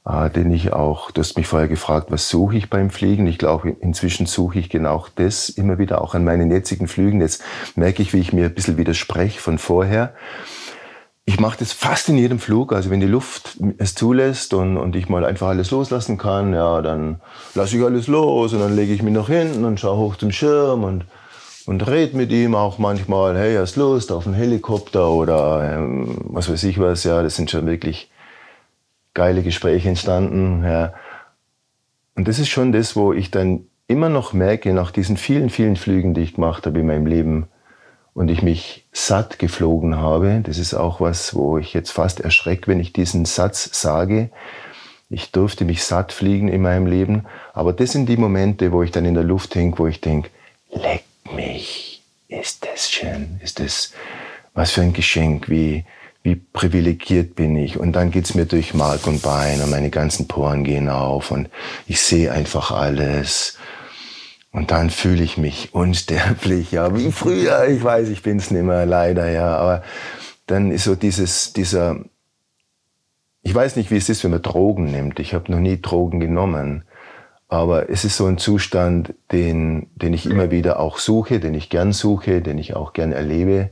[0.06, 3.26] äh, den ich auch, du hast mich vorher gefragt, was suche ich beim Fliegen?
[3.26, 7.20] Ich glaube, inzwischen suche ich genau das immer wieder auch an meinen jetzigen Flügen.
[7.20, 7.42] Jetzt
[7.74, 10.14] merke ich, wie ich mir ein bisschen widerspreche von vorher.
[11.26, 12.74] Ich mache das fast in jedem Flug.
[12.74, 16.82] Also wenn die Luft es zulässt und, und ich mal einfach alles loslassen kann, ja,
[16.82, 17.22] dann
[17.54, 20.32] lasse ich alles los und dann lege ich mich nach hinten und schaue hoch zum
[20.32, 21.06] Schirm und,
[21.64, 26.50] und rede mit ihm auch manchmal, hey, hast Lust auf einen Helikopter oder ähm, was
[26.50, 27.04] weiß ich was.
[27.04, 28.10] Ja, das sind schon wirklich
[29.14, 30.64] geile Gespräche entstanden.
[30.64, 30.92] Ja.
[32.16, 35.76] Und das ist schon das, wo ich dann immer noch merke, nach diesen vielen, vielen
[35.76, 37.48] Flügen, die ich gemacht habe in meinem Leben,
[38.14, 40.40] und ich mich satt geflogen habe.
[40.44, 44.30] Das ist auch was, wo ich jetzt fast erschrecke, wenn ich diesen Satz sage.
[45.10, 47.26] Ich durfte mich satt fliegen in meinem Leben.
[47.52, 50.30] Aber das sind die Momente, wo ich dann in der Luft hänge, wo ich denke,
[50.70, 53.92] leck mich, ist das schön, ist das,
[54.54, 55.84] was für ein Geschenk, wie,
[56.24, 57.78] wie privilegiert bin ich.
[57.78, 61.50] Und dann geht's mir durch Mark und Bein und meine ganzen Poren gehen auf und
[61.86, 63.58] ich sehe einfach alles.
[64.50, 67.68] Und dann fühle ich mich unsterblich, ja, wie früher.
[67.68, 69.54] Ich weiß, ich bin's nicht mehr, leider, ja.
[69.56, 69.82] Aber
[70.46, 71.96] dann ist so dieses, dieser,
[73.42, 75.20] ich weiß nicht, wie es ist, wenn man Drogen nimmt.
[75.20, 76.84] Ich habe noch nie Drogen genommen.
[77.48, 81.68] Aber es ist so ein Zustand, den, den ich immer wieder auch suche, den ich
[81.68, 83.70] gern suche, den ich auch gern erlebe.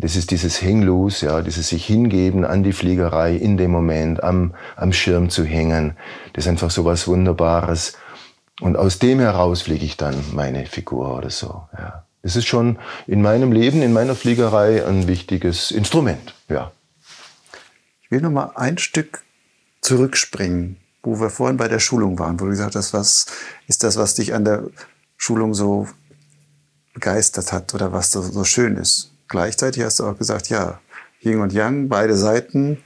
[0.00, 0.82] Das ist dieses Hang
[1.20, 5.96] ja, dieses sich hingeben an die Fliegerei in dem Moment, am, am Schirm zu hängen.
[6.32, 7.94] Das ist einfach so was Wunderbares.
[8.60, 11.62] Und aus dem heraus fliege ich dann meine Figur oder so.
[11.76, 12.04] Ja.
[12.22, 16.32] Es ist schon in meinem Leben, in meiner Fliegerei ein wichtiges Instrument.
[16.48, 16.70] Ja.
[18.02, 19.24] Ich will noch mal ein Stück
[19.80, 23.26] zurückspringen, wo wir vorhin bei der Schulung waren, wo du gesagt hast, was
[23.66, 24.64] ist das, was dich an der
[25.16, 25.88] Schulung so
[26.94, 29.10] begeistert hat oder was so schön ist.
[29.28, 30.80] Gleichzeitig hast du auch gesagt, ja,
[31.20, 32.82] Yin und Yang, beide Seiten.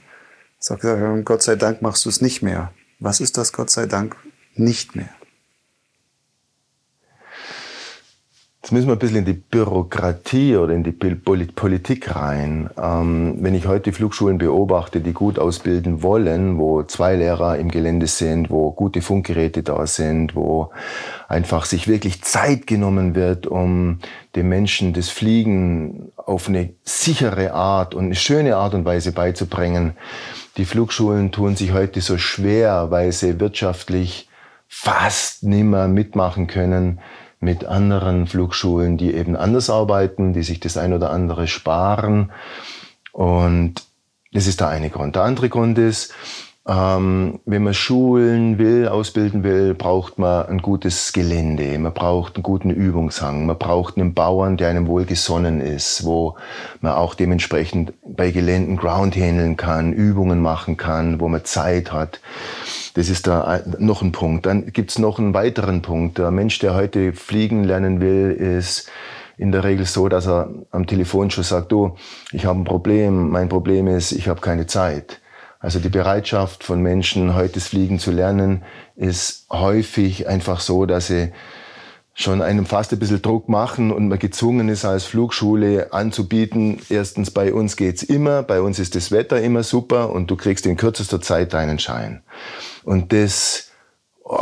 [0.59, 2.71] Hast auch gesagt, Gott sei Dank machst du es nicht mehr.
[2.99, 4.15] Was ist das Gott sei Dank
[4.55, 5.09] nicht mehr?
[8.63, 12.69] Jetzt müssen wir ein bisschen in die Bürokratie oder in die Politik rein.
[12.81, 18.07] Ähm, wenn ich heute Flugschulen beobachte, die gut ausbilden wollen, wo zwei Lehrer im Gelände
[18.07, 20.71] sind, wo gute Funkgeräte da sind, wo
[21.27, 23.99] einfach sich wirklich Zeit genommen wird, um
[24.33, 29.97] den Menschen das Fliegen auf eine sichere Art und eine schöne Art und Weise beizubringen.
[30.55, 34.29] Die Flugschulen tun sich heute so schwer, weil sie wirtschaftlich
[34.69, 37.01] fast nimmer mitmachen können
[37.43, 42.31] mit anderen Flugschulen, die eben anders arbeiten, die sich das ein oder andere sparen.
[43.11, 43.83] Und
[44.31, 45.15] das ist der eine Grund.
[45.15, 46.13] Der andere Grund ist,
[46.65, 52.43] ähm, wenn man schulen will, ausbilden will, braucht man ein gutes Gelände, man braucht einen
[52.43, 56.37] guten Übungshang, man braucht einen Bauern, der einem wohlgesonnen ist, wo
[56.79, 62.21] man auch dementsprechend bei Geländen Ground handeln kann, Übungen machen kann, wo man Zeit hat.
[62.93, 64.45] Das ist da noch ein Punkt.
[64.45, 66.17] Dann gibt's noch einen weiteren Punkt.
[66.17, 68.89] Der Mensch, der heute fliegen lernen will, ist
[69.37, 71.95] in der Regel so, dass er am Telefon schon sagt, du,
[72.31, 75.19] ich habe ein Problem, mein Problem ist, ich habe keine Zeit.
[75.63, 78.63] Also die Bereitschaft von Menschen, heute das Fliegen zu lernen,
[78.97, 81.31] ist häufig einfach so, dass sie
[82.13, 87.31] schon einem fast ein bisschen Druck machen und man gezwungen ist als Flugschule anzubieten, erstens
[87.31, 90.75] bei uns geht's immer, bei uns ist das Wetter immer super und du kriegst in
[90.75, 92.23] kürzester Zeit deinen Schein.
[92.83, 93.71] Und das,
[94.25, 94.37] oh,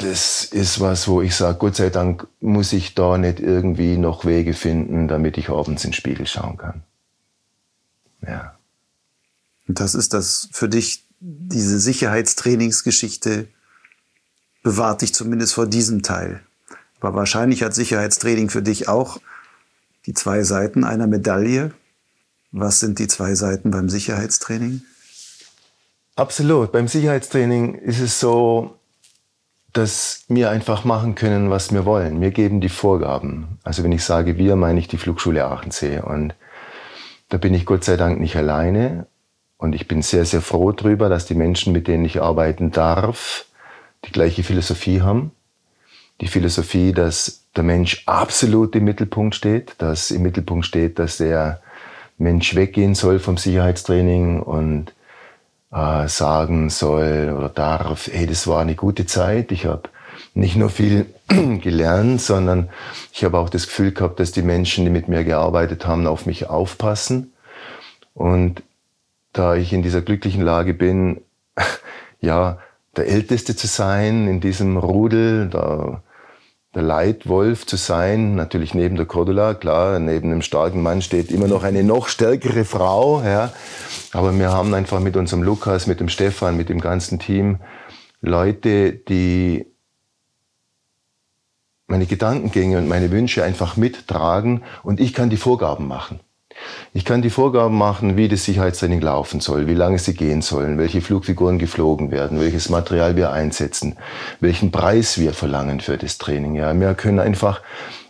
[0.00, 4.24] das ist was, wo ich sage, Gott sei Dank muss ich da nicht irgendwie noch
[4.24, 6.82] Wege finden, damit ich abends in den Spiegel schauen kann.
[8.26, 8.55] Ja.
[9.68, 13.48] Und das ist das für dich, diese Sicherheitstrainingsgeschichte
[14.62, 16.40] bewahrt dich zumindest vor diesem Teil.
[17.00, 19.20] Aber wahrscheinlich hat Sicherheitstraining für dich auch
[20.06, 21.72] die zwei Seiten einer Medaille.
[22.52, 24.82] Was sind die zwei Seiten beim Sicherheitstraining?
[26.14, 26.72] Absolut.
[26.72, 28.78] Beim Sicherheitstraining ist es so,
[29.72, 32.20] dass wir einfach machen können, was wir wollen.
[32.22, 33.58] Wir geben die Vorgaben.
[33.62, 36.00] Also wenn ich sage wir, meine ich die Flugschule Aachensee.
[36.00, 36.34] Und
[37.28, 39.06] da bin ich Gott sei Dank nicht alleine.
[39.58, 43.46] Und ich bin sehr, sehr froh darüber, dass die Menschen, mit denen ich arbeiten darf,
[44.04, 45.32] die gleiche Philosophie haben.
[46.20, 51.60] Die Philosophie, dass der Mensch absolut im Mittelpunkt steht, dass im Mittelpunkt steht, dass der
[52.18, 54.94] Mensch weggehen soll vom Sicherheitstraining und
[55.72, 59.88] äh, sagen soll oder darf, hey, das war eine gute Zeit, ich habe
[60.34, 62.70] nicht nur viel gelernt, sondern
[63.12, 66.26] ich habe auch das Gefühl gehabt, dass die Menschen, die mit mir gearbeitet haben, auf
[66.26, 67.32] mich aufpassen.
[68.14, 68.62] Und
[69.36, 71.20] da ich in dieser glücklichen Lage bin,
[72.20, 72.58] ja,
[72.96, 76.02] der Älteste zu sein in diesem Rudel, der,
[76.74, 81.48] der Leitwolf zu sein, natürlich neben der Cordula, klar, neben einem starken Mann steht immer
[81.48, 83.52] noch eine noch stärkere Frau, ja.
[84.12, 87.58] Aber wir haben einfach mit unserem Lukas, mit dem Stefan, mit dem ganzen Team
[88.22, 89.66] Leute, die
[91.86, 96.20] meine Gedankengänge und meine Wünsche einfach mittragen und ich kann die Vorgaben machen.
[96.92, 100.78] Ich kann die Vorgaben machen, wie das Sicherheitstraining laufen soll, wie lange sie gehen sollen,
[100.78, 103.96] welche Flugfiguren geflogen werden, welches Material wir einsetzen,
[104.40, 106.54] welchen Preis wir verlangen für das Training.
[106.54, 107.60] Ja, wir können einfach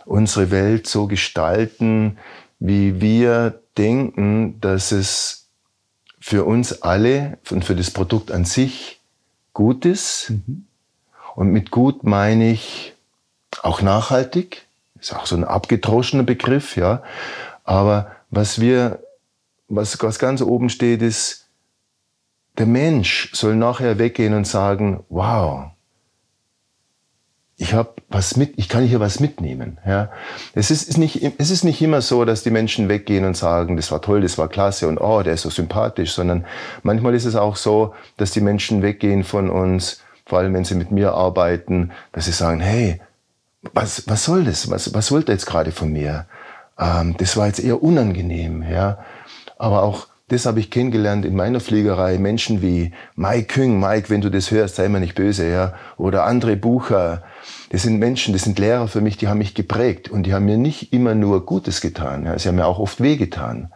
[0.05, 2.17] unsere Welt so gestalten,
[2.59, 5.47] wie wir denken, dass es
[6.19, 8.99] für uns alle und für das Produkt an sich
[9.53, 10.31] gut ist.
[10.31, 10.65] Mhm.
[11.35, 12.93] Und mit gut meine ich
[13.61, 14.65] auch nachhaltig.
[14.99, 17.03] Ist auch so ein abgedroschener Begriff, ja.
[17.63, 19.03] Aber was wir,
[19.67, 21.49] was, was ganz oben steht, ist,
[22.57, 25.71] der Mensch soll nachher weggehen und sagen, wow,
[27.59, 29.79] ich habe was mit, ich kann hier was mitnehmen.
[29.85, 30.11] Ja,
[30.53, 33.75] es ist, ist nicht, es ist nicht immer so, dass die Menschen weggehen und sagen,
[33.75, 36.45] das war toll, das war klasse und oh, der ist so sympathisch, sondern
[36.83, 40.75] manchmal ist es auch so, dass die Menschen weggehen von uns, vor allem wenn sie
[40.75, 43.01] mit mir arbeiten, dass sie sagen, hey,
[43.73, 44.69] was, was soll das?
[44.69, 46.27] Was, was wollt ihr jetzt gerade von mir?
[46.79, 48.99] Ähm, das war jetzt eher unangenehm, ja.
[49.57, 52.17] Aber auch das habe ich kennengelernt in meiner Fliegerei.
[52.17, 55.73] Menschen wie Mike Küng, Mike, wenn du das hörst, sei mir nicht böse, ja.
[55.95, 57.23] Oder André Bucher.
[57.69, 60.45] Das sind Menschen, das sind Lehrer für mich, die haben mich geprägt und die haben
[60.45, 62.25] mir nicht immer nur Gutes getan.
[62.25, 62.37] Ja.
[62.37, 63.71] Sie haben mir auch oft wehgetan.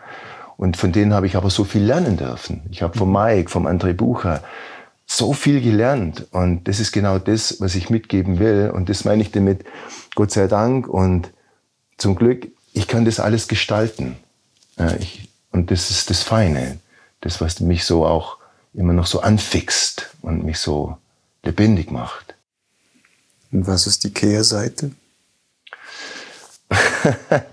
[0.58, 2.64] Und von denen habe ich aber so viel lernen dürfen.
[2.70, 4.42] Ich habe vom Mike, vom André Bucher
[5.06, 6.28] so viel gelernt.
[6.32, 8.72] Und das ist genau das, was ich mitgeben will.
[8.74, 9.64] Und das meine ich damit,
[10.16, 11.32] Gott sei Dank und
[11.98, 14.18] zum Glück ich kann das alles gestalten.
[15.00, 16.80] Ich, und das ist das Feine,
[17.22, 18.38] das, was mich so auch
[18.74, 20.98] immer noch so anfixt und mich so
[21.44, 22.36] lebendig macht.
[23.52, 24.92] Und was ist die Kehrseite?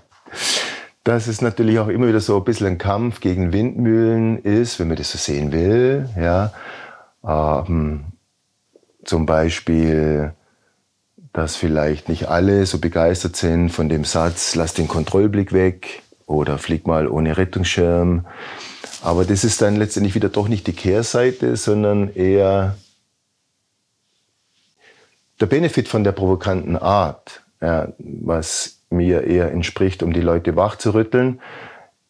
[1.03, 4.87] dass es natürlich auch immer wieder so ein bisschen ein Kampf gegen Windmühlen ist, wenn
[4.89, 6.07] man das so sehen will.
[6.15, 6.53] Ja.
[7.25, 8.05] Ähm,
[9.05, 10.33] zum Beispiel
[11.33, 16.57] dass vielleicht nicht alle so begeistert sind von dem Satz, lass den Kontrollblick weg oder
[16.57, 18.25] flieg mal ohne Rettungsschirm.
[19.01, 22.75] Aber das ist dann letztendlich wieder doch nicht die Kehrseite, sondern eher
[25.39, 30.75] der Benefit von der provokanten Art, ja, was mir eher entspricht, um die Leute wach
[30.75, 31.39] zu rütteln.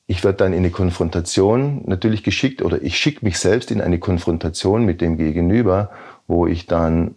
[0.08, 4.00] Ich werde dann in eine Konfrontation natürlich geschickt oder ich schicke mich selbst in eine
[4.00, 5.92] Konfrontation mit dem Gegenüber,
[6.28, 7.16] wo ich dann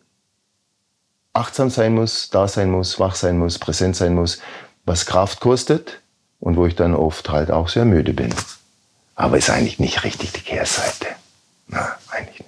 [1.33, 4.39] achtsam sein muss, da sein muss, wach sein muss, präsent sein muss,
[4.85, 6.01] was Kraft kostet
[6.41, 8.35] und wo ich dann oft halt auch sehr müde bin.
[9.15, 11.07] Aber ist eigentlich nicht richtig die Kehrseite.
[11.69, 12.45] Na, eigentlich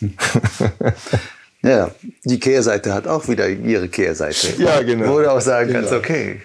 [0.00, 0.16] nicht.
[1.62, 1.90] ja,
[2.24, 4.54] die Kehrseite hat auch wieder ihre Kehrseite.
[4.58, 5.14] Ja, genau.
[5.14, 5.80] Wo du auch sagen genau.
[5.80, 6.42] kannst, okay,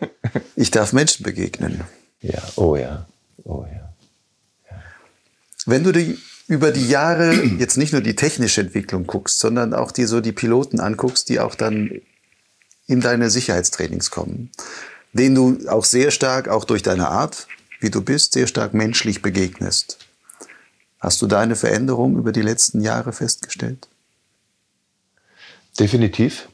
[0.56, 1.82] ich darf Menschen begegnen.
[2.20, 3.06] Ja, oh ja,
[3.44, 3.92] oh ja.
[4.70, 4.82] ja.
[5.66, 6.18] Wenn du die
[6.50, 10.32] über die Jahre jetzt nicht nur die technische Entwicklung guckst, sondern auch dir so die
[10.32, 12.00] Piloten anguckst, die auch dann
[12.88, 14.50] in deine Sicherheitstrainings kommen,
[15.12, 17.46] denen du auch sehr stark, auch durch deine Art,
[17.78, 19.98] wie du bist, sehr stark menschlich begegnest.
[20.98, 23.88] Hast du da eine Veränderung über die letzten Jahre festgestellt?
[25.78, 26.48] Definitiv.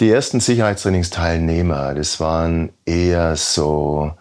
[0.00, 4.16] Die ersten Sicherheitstrainingsteilnehmer, das waren eher so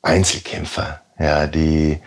[0.00, 2.00] Einzelkämpfer, ja, die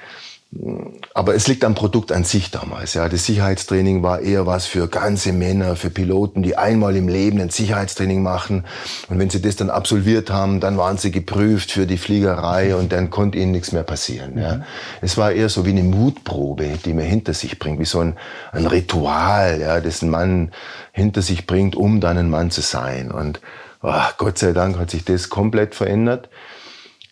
[1.14, 2.94] aber es liegt am Produkt an sich damals.
[2.94, 7.42] Ja, das Sicherheitstraining war eher was für ganze Männer, für Piloten, die einmal im Leben
[7.42, 8.66] ein Sicherheitstraining machen.
[9.10, 12.94] Und wenn sie das dann absolviert haben, dann waren sie geprüft für die Fliegerei und
[12.94, 14.38] dann konnte ihnen nichts mehr passieren.
[14.38, 14.62] Ja.
[15.02, 18.16] Es war eher so wie eine Mutprobe, die man hinter sich bringt, wie so ein,
[18.54, 20.52] ein Ritual, ja, das ein Mann
[20.94, 23.12] hinter sich bringt, um dann ein Mann zu sein.
[23.12, 23.42] Und
[23.82, 26.30] oh, Gott sei Dank hat sich das komplett verändert.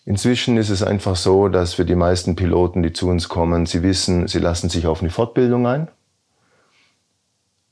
[0.05, 3.83] Inzwischen ist es einfach so, dass für die meisten Piloten, die zu uns kommen, sie
[3.83, 5.87] wissen, sie lassen sich auf eine Fortbildung ein.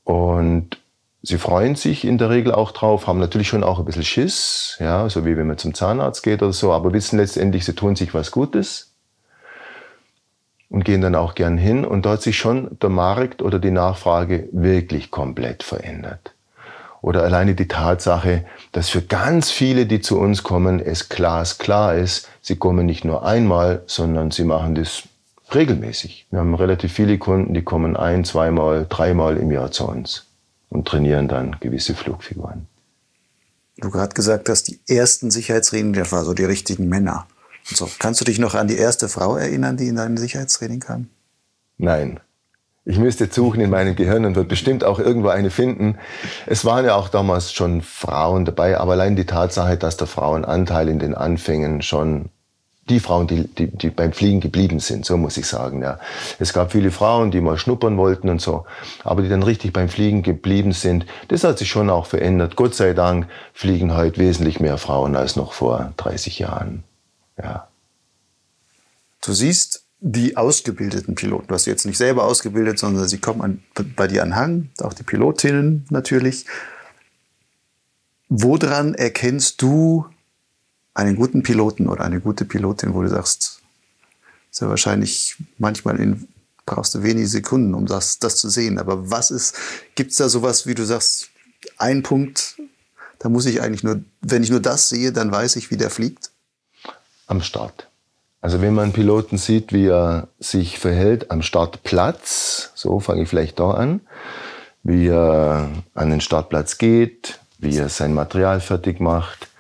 [0.06, 0.78] Und
[1.22, 4.78] sie freuen sich in der Regel auch drauf, haben natürlich schon auch ein bisschen Schiss,
[4.80, 7.98] ja, so wie wenn man zum Zahnarzt geht oder so, aber wissen letztendlich, sie tun
[7.98, 8.94] sich was Gutes
[10.70, 11.84] und gehen dann auch gern hin.
[11.84, 16.34] Und da hat sich schon der Markt oder die Nachfrage wirklich komplett verändert
[17.02, 22.30] oder alleine die Tatsache, dass für ganz viele, die zu uns kommen, es glasklar ist,
[22.42, 25.04] sie kommen nicht nur einmal, sondern sie machen das
[25.54, 26.28] regelmäßig.
[26.30, 30.26] Wir haben relativ viele Kunden, die kommen ein, zweimal, dreimal im Jahr zu uns
[30.70, 32.68] und trainieren dann gewisse Flugfiguren.
[33.78, 37.26] Du gerade gesagt hast, die ersten Sicherheitstraining, das waren so die richtigen Männer.
[37.70, 37.90] Und so.
[38.00, 41.08] Kannst du dich noch an die erste Frau erinnern, die in dein Sicherheitstraining kam?
[41.78, 42.20] Nein.
[42.84, 46.00] Ich müsste suchen in meinem Gehirn und wird bestimmt auch irgendwo eine finden.
[46.48, 50.90] Es waren ja auch damals schon Frauen dabei, aber allein die Tatsache, dass der Frauenanteil
[50.90, 52.30] in den Anfängen schon
[52.90, 55.84] die Frauen, die, die, die beim Fliegen geblieben sind, so muss ich sagen.
[55.84, 56.00] Ja.
[56.40, 58.66] Es gab viele Frauen, die mal schnuppern wollten und so,
[59.04, 61.06] aber die dann richtig beim Fliegen geblieben sind.
[61.28, 62.56] Das hat sich schon auch verändert.
[62.56, 66.84] Gott sei Dank fliegen heute wesentlich mehr Frauen als noch vor 30 Jahren.
[67.38, 67.68] Ja.
[69.24, 71.48] Du siehst die ausgebildeten Piloten.
[71.48, 73.64] Du hast jetzt nicht selber ausgebildet, sondern sie kommen an,
[73.96, 76.46] bei dir an Hang, auch die Pilotinnen natürlich.
[78.28, 80.08] Woran erkennst du
[80.96, 83.62] einen guten Piloten oder eine gute Pilotin, wo du sagst,
[84.60, 86.28] ja wahrscheinlich manchmal in,
[86.66, 88.80] brauchst du wenige Sekunden, um das, das zu sehen.
[88.80, 89.56] Aber was ist,
[89.94, 91.30] gibt es da sowas, wie du sagst,
[91.78, 92.60] ein Punkt,
[93.20, 95.92] da muss ich eigentlich nur, wenn ich nur das sehe, dann weiß ich, wie der
[95.92, 96.32] fliegt?
[97.28, 97.91] Am Start.
[98.42, 103.60] Also wenn man Piloten sieht, wie er sich verhält am Startplatz, so fange ich vielleicht
[103.60, 104.02] da an,
[104.84, 109.52] wie er an den Startplatz geht, wie er sein Material fertig macht,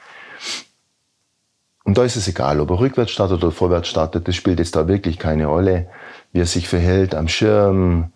[1.83, 4.75] und da ist es egal, ob er rückwärts startet oder vorwärts startet, das spielt jetzt
[4.75, 5.87] da wirklich keine Rolle.
[6.31, 8.11] Wie er sich verhält am Schirm,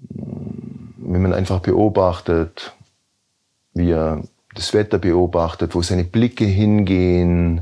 [0.00, 2.72] wenn man einfach beobachtet,
[3.74, 4.22] wie er
[4.54, 7.60] das Wetter beobachtet, wo seine Blicke hingehen,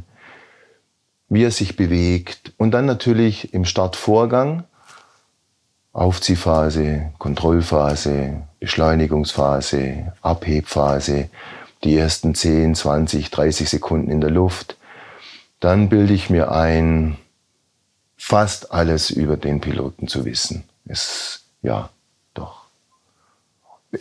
[1.29, 2.53] wie er sich bewegt.
[2.57, 4.65] Und dann natürlich im Startvorgang,
[5.93, 11.31] Aufziehphase, Kontrollphase, Beschleunigungsphase, Abhebphase,
[11.85, 14.77] die ersten 10, 20, 30 Sekunden in der Luft
[15.61, 17.17] dann bilde ich mir ein,
[18.17, 20.65] fast alles über den Piloten zu wissen.
[20.87, 21.91] Es, ja,
[22.35, 22.67] doch.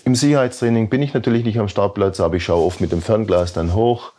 [0.03, 3.53] Im Sicherheitstraining bin ich natürlich nicht am Startplatz, aber ich schaue oft mit dem Fernglas
[3.53, 4.13] dann hoch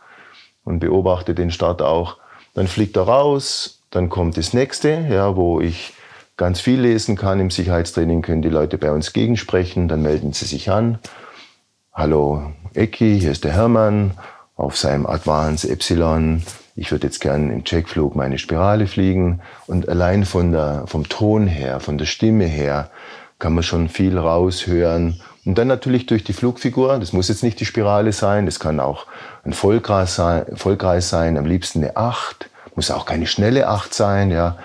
[0.63, 2.17] und beobachte den Start auch.
[2.57, 5.93] Dann fliegt er raus, dann kommt das nächste, ja, wo ich
[6.37, 7.39] ganz viel lesen kann.
[7.39, 10.97] Im Sicherheitstraining können die Leute bei uns gegensprechen, dann melden sie sich an.
[11.93, 14.17] Hallo Ecki, hier ist der Hermann
[14.55, 16.41] auf seinem Advance Epsilon
[16.79, 19.41] ich würde jetzt gern im Checkflug meine Spirale fliegen.
[19.65, 22.91] Und allein von der, vom Ton her, von der Stimme her,
[23.39, 25.19] kann man schon viel raushören.
[25.47, 26.99] Und dann natürlich durch die Flugfigur.
[26.99, 28.45] Das muss jetzt nicht die Spirale sein.
[28.45, 29.05] Das kann auch
[29.45, 32.49] ein Vollkreis sein, Vollkreis sein am liebsten eine Acht.
[32.75, 34.57] Muss auch keine schnelle Acht sein, ja.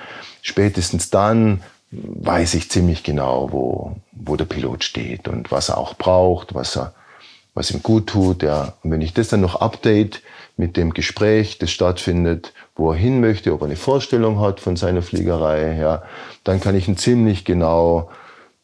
[0.43, 1.63] Spätestens dann
[1.93, 6.77] weiß ich ziemlich genau, wo, wo der Pilot steht und was er auch braucht, was
[6.77, 6.93] er,
[7.55, 8.73] was ihm gut tut, ja.
[8.83, 10.21] Und wenn ich das dann noch update,
[10.57, 14.77] mit dem Gespräch, das stattfindet, wo er hin möchte, ob er eine Vorstellung hat von
[14.77, 16.03] seiner Fliegerei, ja,
[16.43, 18.11] dann kann ich ihn ziemlich genau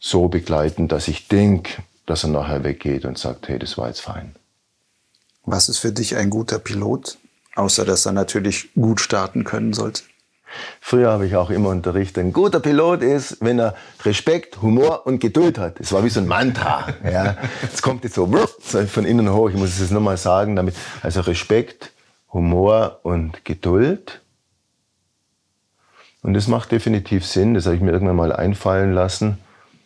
[0.01, 4.01] so begleiten, dass ich denke, dass er nachher weggeht und sagt, hey, das war jetzt
[4.01, 4.35] fein.
[5.45, 7.19] Was ist für dich ein guter Pilot,
[7.55, 10.03] außer dass er natürlich gut starten können sollte?
[10.81, 15.21] Früher habe ich auch immer unterrichtet, ein guter Pilot ist, wenn er Respekt, Humor und
[15.21, 15.79] Geduld hat.
[15.79, 16.87] Das war wie so ein Mantra.
[17.05, 17.37] Ja.
[17.63, 21.21] Jetzt kommt jetzt so von innen hoch, ich muss es jetzt nochmal sagen, damit, also
[21.21, 21.93] Respekt,
[22.33, 24.23] Humor und Geduld.
[26.23, 29.39] Und das macht definitiv Sinn, das habe ich mir irgendwann mal einfallen lassen.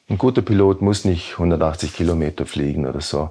[0.08, 3.30] Ein guter Pilot muss nicht 180 Kilometer fliegen oder so.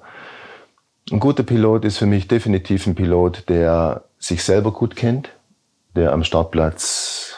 [1.12, 5.30] Ein guter Pilot ist für mich definitiv ein Pilot, der sich selber gut kennt,
[5.96, 7.36] der am Startplatz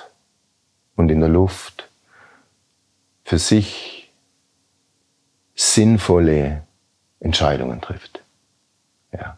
[0.95, 1.89] und in der Luft
[3.23, 4.11] für sich
[5.55, 6.63] sinnvolle
[7.19, 8.21] Entscheidungen trifft.
[9.11, 9.37] Ja.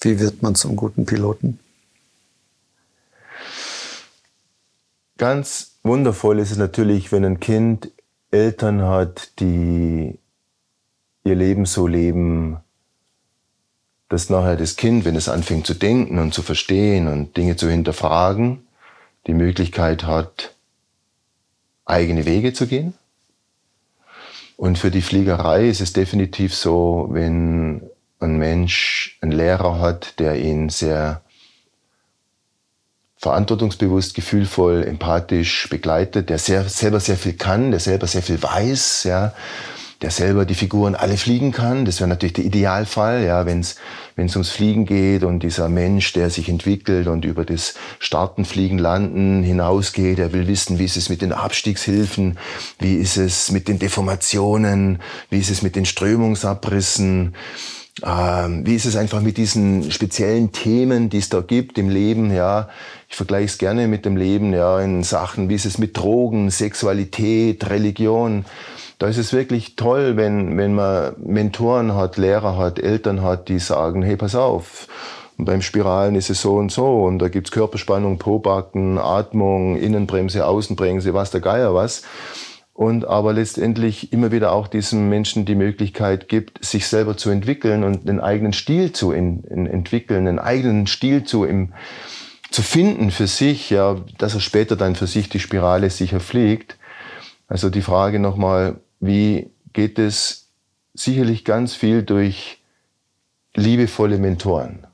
[0.00, 1.58] Wie wird man zum guten Piloten?
[5.16, 7.92] Ganz wundervoll ist es natürlich, wenn ein Kind
[8.32, 10.18] Eltern hat, die
[11.24, 12.58] ihr Leben so leben,
[14.08, 17.68] dass nachher das Kind, wenn es anfängt zu denken und zu verstehen und Dinge zu
[17.70, 18.66] hinterfragen,
[19.26, 20.54] die Möglichkeit hat,
[21.84, 22.94] eigene Wege zu gehen.
[24.56, 27.82] Und für die Fliegerei ist es definitiv so, wenn
[28.18, 31.22] ein Mensch einen Lehrer hat, der ihn sehr
[33.22, 39.04] verantwortungsbewusst, gefühlvoll, empathisch begleitet, der sehr, selber sehr viel kann, der selber sehr viel weiß,
[39.04, 39.32] ja,
[40.02, 41.84] der selber die Figuren alle fliegen kann.
[41.84, 43.76] Das wäre natürlich der Idealfall, ja, wenn es
[44.16, 49.44] ums Fliegen geht und dieser Mensch, der sich entwickelt und über das Starten, Fliegen, Landen
[49.44, 52.38] hinausgeht, der will wissen, wie ist es mit den Abstiegshilfen,
[52.80, 54.98] wie ist es mit den Deformationen,
[55.30, 57.36] wie ist es mit den Strömungsabrissen,
[58.04, 62.34] ähm, wie ist es einfach mit diesen speziellen Themen, die es da gibt im Leben,
[62.34, 62.68] ja.
[63.12, 66.50] Ich vergleiche es gerne mit dem Leben, ja, in Sachen, wie ist es mit Drogen,
[66.50, 68.44] Sexualität, Religion
[69.02, 73.58] da ist es wirklich toll, wenn, wenn man Mentoren hat, Lehrer hat, Eltern hat, die
[73.58, 74.86] sagen, hey, pass auf,
[75.36, 81.14] beim Spiralen ist es so und so und da gibt's Körperspannung, Pobacken, Atmung, Innenbremse, Außenbremse,
[81.14, 82.02] was der Geier was.
[82.74, 87.82] Und aber letztendlich immer wieder auch diesem Menschen die Möglichkeit gibt, sich selber zu entwickeln
[87.82, 91.72] und einen eigenen Stil zu in, in entwickeln, einen eigenen Stil zu im,
[92.52, 96.76] zu finden für sich, ja, dass er später dann für sich die Spirale sicher fliegt.
[97.48, 100.50] Also die Frage nochmal, wie geht es
[100.94, 102.58] sicherlich ganz viel durch
[103.54, 104.86] liebevolle Mentoren,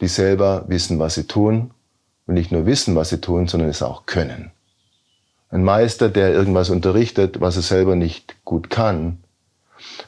[0.00, 1.72] die selber wissen, was sie tun
[2.26, 4.50] und nicht nur wissen, was sie tun, sondern es auch können.
[5.48, 9.18] Ein Meister, der irgendwas unterrichtet, was er selber nicht gut kann,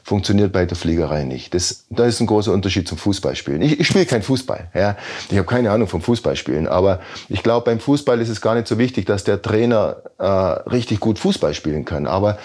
[0.03, 1.53] funktioniert bei der Fliegerei nicht.
[1.53, 3.61] Das, da ist ein großer Unterschied zum Fußballspielen.
[3.61, 4.69] Ich, ich spiele kein Fußball.
[4.73, 4.97] Ja.
[5.29, 6.67] Ich habe keine Ahnung vom Fußballspielen.
[6.67, 10.25] Aber ich glaube, beim Fußball ist es gar nicht so wichtig, dass der Trainer äh,
[10.25, 12.07] richtig gut Fußball spielen kann.
[12.07, 12.39] Aber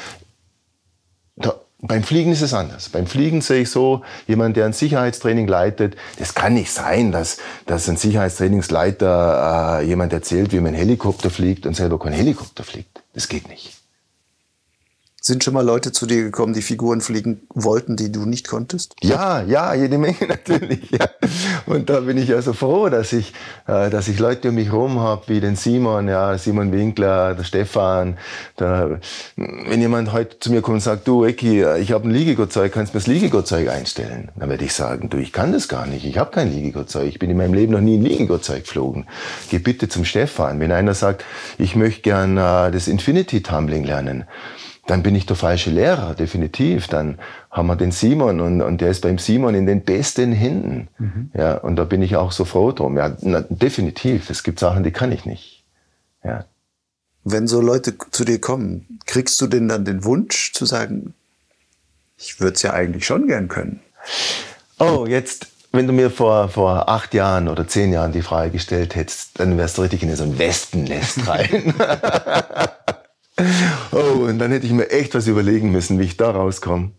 [1.37, 1.55] da,
[1.87, 2.89] beim Fliegen ist es anders.
[2.89, 7.37] Beim Fliegen sehe ich so, jemand, der ein Sicherheitstraining leitet, das kann nicht sein, dass,
[7.67, 13.03] dass ein Sicherheitstrainingsleiter äh, jemand erzählt, wie man Helikopter fliegt und selber kein Helikopter fliegt.
[13.13, 13.84] Das geht nicht.
[15.27, 18.95] Sind schon mal Leute zu dir gekommen, die Figuren fliegen wollten, die du nicht konntest?
[19.03, 20.91] Ja, ja, jede Menge natürlich.
[20.91, 21.09] Ja.
[21.65, 23.33] Und da bin ich also froh, dass ich,
[23.67, 27.45] äh, dass ich Leute um mich herum habe, wie den Simon, ja, Simon Winkler, der
[27.45, 28.19] Stefan.
[28.59, 29.01] Der,
[29.37, 32.93] wenn jemand heute zu mir kommt und sagt, du Ecki, ich habe ein Liegegurtzeug, kannst
[32.93, 34.31] du mir das Liegegurtzeug einstellen?
[34.37, 37.19] Dann werde ich sagen, du, ich kann das gar nicht, ich habe kein Liegegurtzeug, ich
[37.19, 39.07] bin in meinem Leben noch nie ein Liegegurtzeug geflogen.
[39.49, 40.61] Geh bitte zum Stefan.
[40.61, 41.25] Wenn einer sagt,
[41.57, 44.27] ich möchte gern äh, das Infinity Tumbling lernen,
[44.87, 46.89] dann bin ich der falsche Lehrer, definitiv.
[46.89, 47.19] Dann
[47.51, 50.89] haben wir den Simon und, und der ist beim Simon in den besten Händen.
[50.99, 51.31] Mhm.
[51.35, 52.99] Ja, und da bin ich auch so froh drum.
[52.99, 54.29] Ja, na, definitiv.
[54.29, 55.65] Es gibt Sachen, die kann ich nicht.
[56.23, 56.45] Ja.
[57.25, 61.15] Wenn so Leute zu dir kommen, kriegst du denn dann den Wunsch zu sagen,
[62.19, 63.81] ich würde es ja eigentlich schon gern können?
[64.79, 68.95] Oh, jetzt, wenn du mir vor, vor acht Jahren oder zehn Jahren die Frage gestellt
[68.95, 71.75] hättest, dann wärst du richtig in so ein Wespennest rein.
[73.91, 76.93] Oh, und dann hätte ich mir echt was überlegen müssen, wie ich da rauskomme.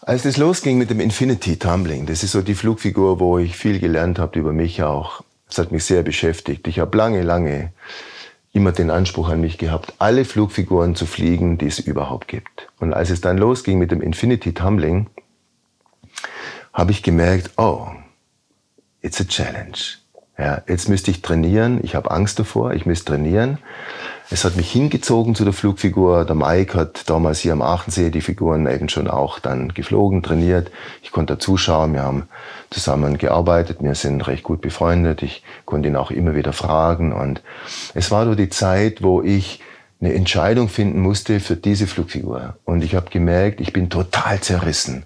[0.00, 3.78] Als es losging mit dem Infinity Tumbling, das ist so die Flugfigur, wo ich viel
[3.78, 5.22] gelernt habe über mich auch.
[5.48, 6.66] Das hat mich sehr beschäftigt.
[6.66, 7.72] Ich habe lange, lange
[8.52, 12.68] immer den Anspruch an mich gehabt, alle Flugfiguren zu fliegen, die es überhaupt gibt.
[12.78, 15.08] Und als es dann losging mit dem Infinity Tumbling,
[16.72, 17.88] habe ich gemerkt, oh,
[19.00, 20.03] it's a challenge.
[20.36, 21.78] Ja, jetzt müsste ich trainieren.
[21.82, 22.72] Ich habe Angst davor.
[22.72, 23.58] Ich müsste trainieren.
[24.30, 26.24] Es hat mich hingezogen zu der Flugfigur.
[26.24, 30.72] Der Mike hat damals hier am Aachensee die Figuren eben schon auch dann geflogen, trainiert.
[31.02, 31.92] Ich konnte zuschauen.
[31.92, 32.28] Wir haben
[32.70, 33.78] zusammen gearbeitet.
[33.80, 35.22] Wir sind recht gut befreundet.
[35.22, 37.12] Ich konnte ihn auch immer wieder fragen.
[37.12, 37.42] Und
[37.94, 39.60] es war so die Zeit, wo ich
[40.00, 42.56] eine Entscheidung finden musste für diese Flugfigur.
[42.64, 45.04] Und ich habe gemerkt, ich bin total zerrissen.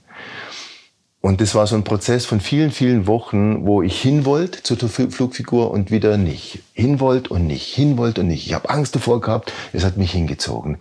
[1.20, 4.76] Und das war so ein Prozess von vielen, vielen Wochen, wo ich hin wollte zu
[4.76, 6.60] der Flugfigur und wieder nicht.
[6.74, 8.46] Hin wollte und nicht, hin wollte und nicht.
[8.46, 10.78] Ich habe Angst davor gehabt, es hat mich hingezogen.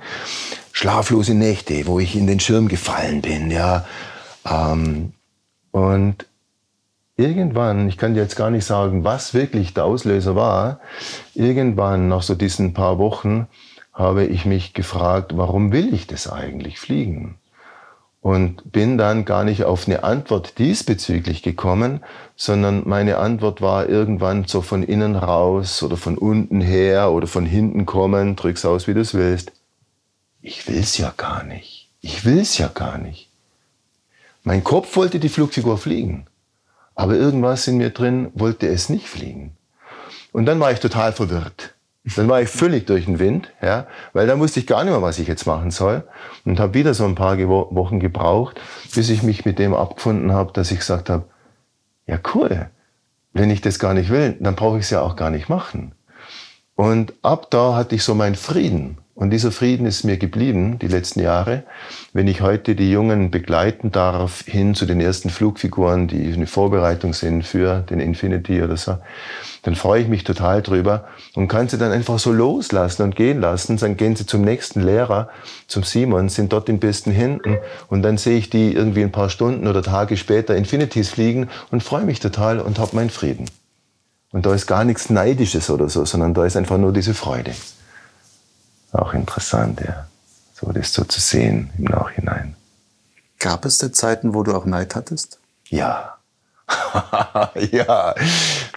[0.72, 3.86] Schlaflose Nächte, wo ich in den Schirm gefallen bin, ja.
[4.48, 5.14] Ähm,
[5.72, 6.28] und
[7.16, 10.80] irgendwann, ich kann dir jetzt gar nicht sagen, was wirklich der Auslöser war,
[11.34, 13.48] irgendwann nach so diesen paar Wochen
[13.92, 17.40] habe ich mich gefragt, warum will ich das eigentlich fliegen?
[18.22, 22.02] Und bin dann gar nicht auf eine Antwort diesbezüglich gekommen,
[22.36, 27.46] sondern meine Antwort war irgendwann so von innen raus oder von unten her oder von
[27.46, 29.52] hinten kommen, drück's aus, wie du es willst.
[30.42, 31.90] Ich will's ja gar nicht.
[32.02, 33.30] Ich will's ja gar nicht.
[34.44, 36.26] Mein Kopf wollte die Flugfigur fliegen,
[36.96, 39.58] aber irgendwas in mir drin wollte es nicht fliegen.
[40.32, 41.74] Und dann war ich total verwirrt.
[42.16, 45.02] Dann war ich völlig durch den Wind, ja, weil da wusste ich gar nicht mehr,
[45.02, 46.04] was ich jetzt machen soll.
[46.46, 48.62] Und habe wieder so ein paar Wochen gebraucht,
[48.96, 51.26] bis ich mich mit dem abgefunden habe, dass ich gesagt habe,
[52.06, 52.70] ja cool,
[53.34, 55.94] wenn ich das gar nicht will, dann brauche ich es ja auch gar nicht machen.
[56.76, 59.00] Und ab da hatte ich so meinen Frieden.
[59.18, 61.64] Und dieser Frieden ist mir geblieben die letzten Jahre.
[62.14, 67.16] Wenn ich heute die Jungen begleiten darf hin zu den ersten Flugfiguren, die eine Vorbereitung
[67.16, 69.00] sind für den Infinity oder so,
[69.64, 73.42] dann freue ich mich total drüber und kann sie dann einfach so loslassen und gehen
[73.42, 73.78] lassen.
[73.78, 75.30] Dann gehen sie zum nächsten Lehrer,
[75.66, 77.58] zum Simon, sind dort in besten Händen
[77.88, 81.82] und dann sehe ich die irgendwie ein paar Stunden oder Tage später Infinities fliegen und
[81.82, 83.46] freue mich total und habe meinen Frieden.
[84.32, 87.54] Und da ist gar nichts Neidisches oder so, sondern da ist einfach nur diese Freude
[89.02, 90.08] auch interessant, ja.
[90.54, 92.56] So das so zu sehen im Nachhinein.
[93.40, 95.40] Gab es denn Zeiten, wo du auch Neid hattest?
[95.70, 96.18] Ja.
[97.72, 98.14] ja,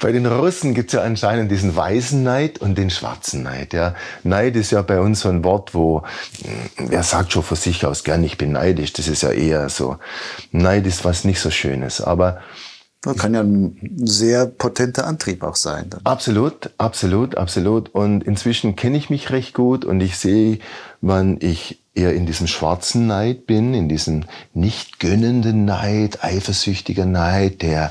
[0.00, 3.72] bei den Russen gibt es ja anscheinend diesen weißen Neid und den schwarzen Neid.
[3.72, 3.94] Ja.
[4.22, 6.02] Neid ist ja bei uns so ein Wort, wo,
[6.42, 8.92] hm, wer sagt schon von sich aus gern, ich bin neidisch.
[8.92, 9.96] Das ist ja eher so,
[10.52, 12.00] Neid ist was nicht so Schönes.
[12.00, 12.40] Aber
[13.02, 15.86] Das kann ja ein sehr potenter Antrieb auch sein.
[15.88, 16.00] Dann.
[16.04, 17.88] Absolut, absolut, absolut.
[17.94, 20.58] Und inzwischen kenne ich mich recht gut und ich sehe,
[21.00, 27.62] wann ich eher in diesem schwarzen Neid bin, in diesem nicht gönnenden Neid, eifersüchtiger Neid,
[27.62, 27.90] der,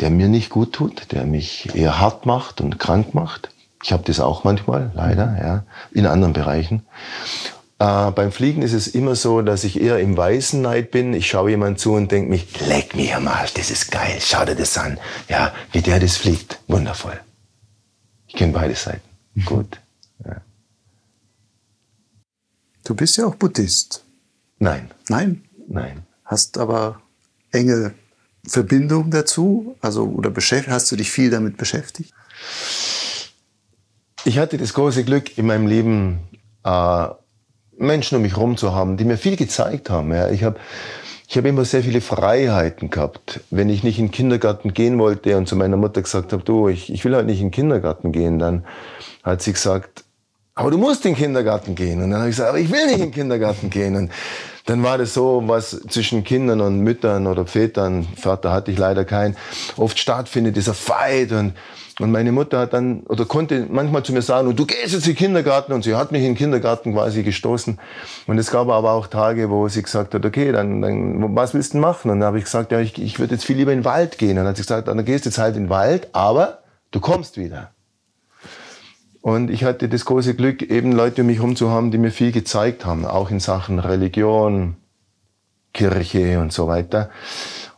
[0.00, 3.50] der mir nicht gut tut, der mich eher hart macht und krank macht.
[3.84, 6.82] Ich habe das auch manchmal, leider, ja, in anderen Bereichen.
[7.84, 11.12] Äh, beim Fliegen ist es immer so, dass ich eher im weißen Neid bin.
[11.12, 14.42] Ich schaue jemand zu und denke mich, leck mich am Arsch, das ist geil, schau
[14.46, 14.98] dir das an.
[15.28, 17.20] Ja, wie der das fliegt, wundervoll.
[18.26, 19.06] Ich kenne beide Seiten.
[19.34, 19.44] Mhm.
[19.44, 19.80] Gut.
[20.24, 20.40] Ja.
[22.84, 24.02] Du bist ja auch Buddhist.
[24.58, 24.90] Nein.
[25.10, 25.44] Nein?
[25.68, 26.06] Nein.
[26.24, 27.02] Hast aber
[27.52, 27.92] enge
[28.46, 29.76] Verbindung dazu?
[29.82, 32.14] Also, oder hast du dich viel damit beschäftigt?
[34.24, 36.20] Ich hatte das große Glück in meinem Leben,
[36.64, 37.08] äh,
[37.78, 40.12] Menschen um mich herum zu haben, die mir viel gezeigt haben.
[40.12, 40.30] Ja.
[40.30, 40.56] Ich habe
[41.26, 43.40] ich hab immer sehr viele Freiheiten gehabt.
[43.50, 46.68] Wenn ich nicht in den Kindergarten gehen wollte und zu meiner Mutter gesagt habe, du,
[46.68, 48.64] ich, ich will halt nicht in den Kindergarten gehen, dann
[49.22, 50.04] hat sie gesagt,
[50.54, 52.02] aber du musst in den Kindergarten gehen.
[52.02, 53.96] Und dann habe ich gesagt, aber ich will nicht in den Kindergarten gehen.
[53.96, 54.12] Und
[54.66, 59.04] dann war das so, was zwischen Kindern und Müttern oder Vätern, Vater hatte ich leider
[59.04, 59.36] keinen,
[59.76, 61.54] oft stattfindet, dieser Fight und
[62.00, 65.12] und meine Mutter hat dann, oder konnte manchmal zu mir sagen, du gehst jetzt in
[65.12, 65.72] den Kindergarten.
[65.72, 67.78] Und sie hat mich in den Kindergarten quasi gestoßen.
[68.26, 71.74] Und es gab aber auch Tage, wo sie gesagt hat, okay, dann, dann was willst
[71.74, 72.10] du machen?
[72.10, 74.18] Und dann habe ich gesagt, ja, ich, ich würde jetzt viel lieber in den Wald
[74.18, 74.30] gehen.
[74.30, 76.98] Und dann hat sie gesagt, dann gehst du jetzt halt in den Wald, aber du
[76.98, 77.70] kommst wieder.
[79.20, 82.10] Und ich hatte das große Glück, eben Leute um mich herum zu haben, die mir
[82.10, 84.76] viel gezeigt haben, auch in Sachen Religion,
[85.72, 87.10] Kirche und so weiter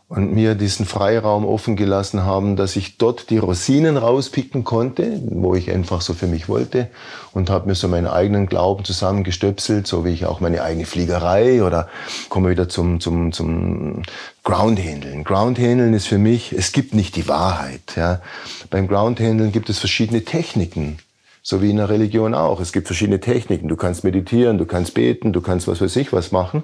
[0.09, 5.53] und mir diesen Freiraum offen gelassen haben, dass ich dort die Rosinen rauspicken konnte, wo
[5.53, 6.87] ich einfach so für mich wollte
[7.33, 11.61] und habe mir so meinen eigenen Glauben zusammengestöpselt, so wie ich auch meine eigene Fliegerei
[11.61, 11.89] oder
[12.29, 14.03] komme wieder zum zum zum
[14.43, 15.25] Groundhandeln.
[15.25, 18.21] Groundhandeln ist für mich, es gibt nicht die Wahrheit, ja.
[18.69, 20.99] Beim Groundhandeln gibt es verschiedene Techniken.
[21.43, 22.59] So wie in der Religion auch.
[22.59, 23.69] Es gibt verschiedene Techniken.
[23.69, 26.63] Du kannst meditieren, du kannst beten, du kannst was weiß ich was machen.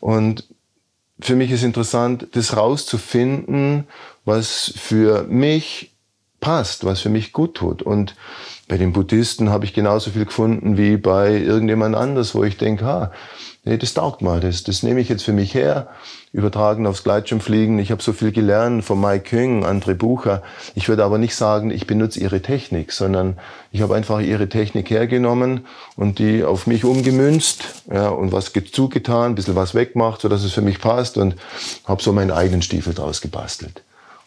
[0.00, 0.46] Und
[1.20, 3.86] für mich ist interessant, das rauszufinden,
[4.24, 5.94] was für mich
[6.40, 7.82] passt, was für mich gut tut.
[7.82, 8.14] Und
[8.68, 12.84] bei den Buddhisten habe ich genauso viel gefunden wie bei irgendjemand anders, wo ich denke,
[12.84, 13.12] ha,
[13.64, 15.88] nee, das taugt mal, das, das nehme ich jetzt für mich her
[16.34, 17.78] übertragen aufs Gleitschirmfliegen.
[17.78, 20.42] Ich habe so viel gelernt von Mike Küng, André Bucher.
[20.74, 23.38] Ich würde aber nicht sagen, ich benutze ihre Technik, sondern
[23.70, 25.64] ich habe einfach ihre Technik hergenommen
[25.94, 30.42] und die auf mich umgemünzt ja, und was zugetan, ein bisschen was wegmacht, so dass
[30.42, 31.36] es für mich passt und
[31.84, 33.84] habe so meinen eigenen Stiefel draus gebastelt.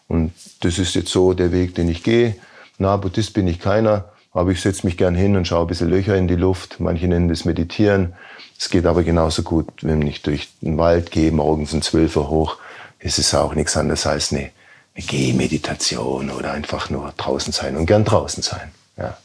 [0.08, 2.36] Und das ist jetzt so der Weg, den ich gehe.
[2.78, 5.88] Na, Buddhist bin ich keiner, aber ich setze mich gern hin und schaue ein bisschen
[5.88, 6.80] Löcher in die Luft.
[6.80, 8.14] Manche nennen das Meditieren.
[8.58, 12.28] Es geht aber genauso gut, wenn ich durch den Wald gehe, morgens um 12 Uhr
[12.28, 12.56] hoch,
[12.98, 14.50] ist es auch nichts anderes als eine,
[14.94, 18.72] eine Gehmeditation oder einfach nur draußen sein und gern draußen sein.
[18.96, 19.16] Ja.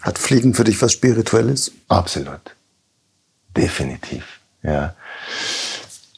[0.00, 1.72] Hat Fliegen für dich was Spirituelles?
[1.88, 2.56] Absolut.
[3.56, 4.40] Definitiv.
[4.62, 4.94] Ja.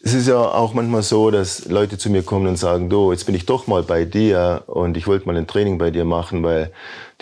[0.07, 3.27] Es ist ja auch manchmal so, dass Leute zu mir kommen und sagen, du, jetzt
[3.27, 6.45] bin ich doch mal bei dir und ich wollte mal ein Training bei dir machen,
[6.45, 6.71] weil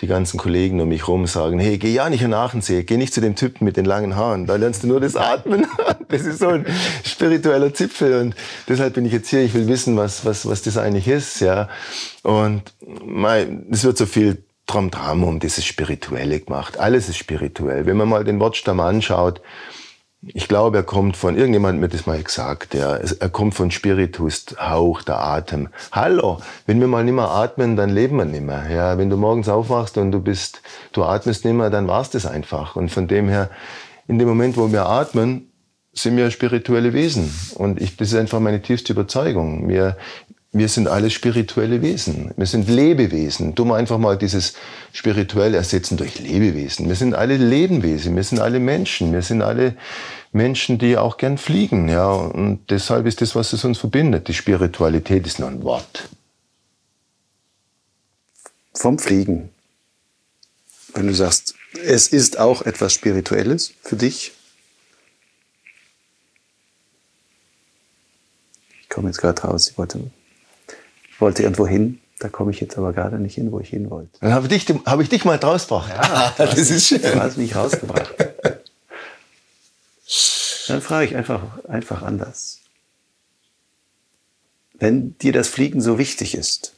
[0.01, 3.11] die ganzen Kollegen um mich rum sagen, hey, geh ja nicht an Aachensee, geh nicht
[3.11, 5.65] zu dem Typen mit den langen Haaren, da lernst du nur das Atmen.
[6.09, 6.67] Das ist so ein
[7.03, 8.35] spiritueller Zipfel und
[8.69, 11.67] deshalb bin ich jetzt hier, ich will wissen, was, was, was das eigentlich ist, ja.
[12.21, 12.61] Und
[13.71, 16.77] es wird so viel Tram-Tram um dieses Spirituelle gemacht.
[16.77, 17.87] Alles ist spirituell.
[17.87, 19.41] Wenn man mal den Wortstamm anschaut,
[20.27, 24.45] ich glaube, er kommt von, irgendjemand mir das mal gesagt, ja, er kommt von Spiritus,
[24.59, 25.69] Hauch, der Atem.
[25.91, 28.67] Hallo, wenn wir mal nicht mehr atmen, dann leben wir nicht mehr.
[28.69, 30.61] Ja, wenn du morgens aufwachst und du bist,
[30.93, 32.75] du atmest nicht mehr, dann war's das einfach.
[32.75, 33.49] Und von dem her,
[34.07, 35.51] in dem Moment, wo wir atmen,
[35.93, 37.31] sind wir spirituelle Wesen.
[37.55, 39.69] Und ich, das ist einfach meine tiefste Überzeugung.
[39.69, 39.95] Wir,
[40.55, 42.31] wir sind alle spirituelle Wesen.
[42.37, 43.55] Wir sind Lebewesen.
[43.55, 44.53] Du mal einfach mal dieses
[44.93, 46.87] spirituell ersetzen durch Lebewesen.
[46.87, 48.15] Wir sind alle Lebenwesen.
[48.15, 49.11] Wir sind alle Menschen.
[49.11, 49.75] Wir sind alle
[50.31, 51.89] Menschen, die auch gern fliegen.
[51.89, 54.29] Ja, und deshalb ist das, was es uns verbindet.
[54.29, 56.07] Die Spiritualität ist nur ein Wort.
[58.73, 59.49] Vom Fliegen.
[60.93, 64.31] Wenn du sagst, es ist auch etwas Spirituelles für dich.
[68.81, 69.67] Ich komme jetzt gerade raus.
[69.67, 69.99] Ich wollte
[71.19, 71.99] wollte irgendwo hin.
[72.19, 74.17] Da komme ich jetzt aber gerade nicht hin, wo ich hin wollte.
[74.21, 75.89] Dann habe ich, dich, hab ich dich mal rausgebracht.
[75.89, 77.01] Ja, das ist schön.
[77.01, 78.13] Du hast mich rausgebracht.
[80.67, 82.61] Dann frage ich einfach, einfach anders.
[84.73, 86.73] Wenn dir das Fliegen so wichtig ist,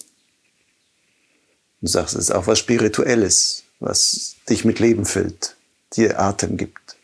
[1.81, 5.55] du sagst, es ist auch was Spirituelles, was dich mit Leben füllt,
[5.95, 6.95] dir Atem gibt.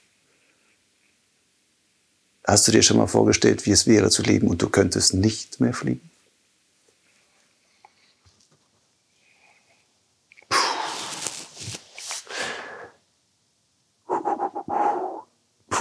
[2.46, 5.62] Hast du dir schon mal vorgestellt, wie es wäre zu leben und du könntest nicht
[5.62, 6.10] mehr fliegen?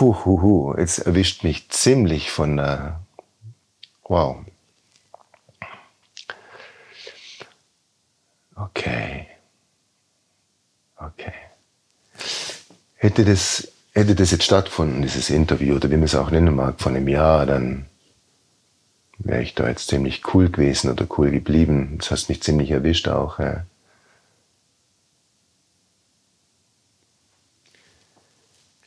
[0.02, 2.98] Puh, hu, hu, jetzt erwischt mich ziemlich von der.
[4.02, 4.44] Wow.
[8.56, 9.28] Okay.
[10.96, 11.32] Okay.
[12.96, 16.80] Hätte das, hätte das jetzt stattgefunden, dieses Interview, oder wie man es auch nennen mag,
[16.80, 17.86] von einem Jahr, dann
[19.18, 21.98] wäre ich da jetzt ziemlich cool gewesen oder cool geblieben.
[21.98, 23.38] Das hast mich ziemlich erwischt auch.
[23.38, 23.66] Ja.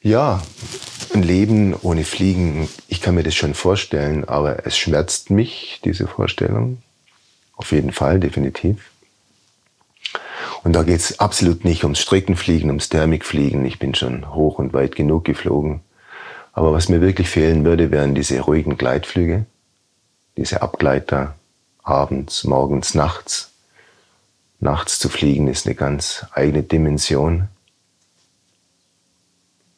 [0.02, 0.42] Ja,
[1.16, 6.08] ein Leben ohne Fliegen, ich kann mir das schon vorstellen, aber es schmerzt mich, diese
[6.08, 6.82] Vorstellung.
[7.56, 8.92] Auf jeden Fall, definitiv.
[10.64, 13.66] Und da geht es absolut nicht ums Streckenfliegen, ums Thermikfliegen.
[13.66, 15.82] Ich bin schon hoch und weit genug geflogen.
[16.54, 19.46] Aber was mir wirklich fehlen würde, wären diese ruhigen Gleitflüge,
[20.38, 21.36] diese Abgleiter
[21.84, 23.52] abends, morgens, nachts.
[24.60, 27.48] Nachts zu fliegen ist eine ganz eigene Dimension.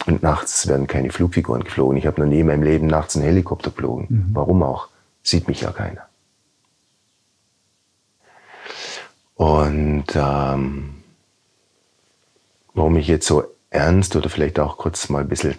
[0.08, 1.98] Und nachts werden keine Flugfiguren geflogen.
[1.98, 4.08] Ich habe noch nie in meinem Leben nachts einen Helikopter geflogen.
[4.10, 4.30] Mhm.
[4.32, 4.88] Warum auch?
[5.22, 6.08] Sieht mich ja keiner.
[9.36, 11.04] Und ähm,
[12.74, 15.56] warum ich jetzt so ernst oder vielleicht auch kurz mal ein bisschen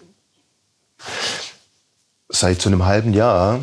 [2.30, 3.60] seit so einem halben Jahr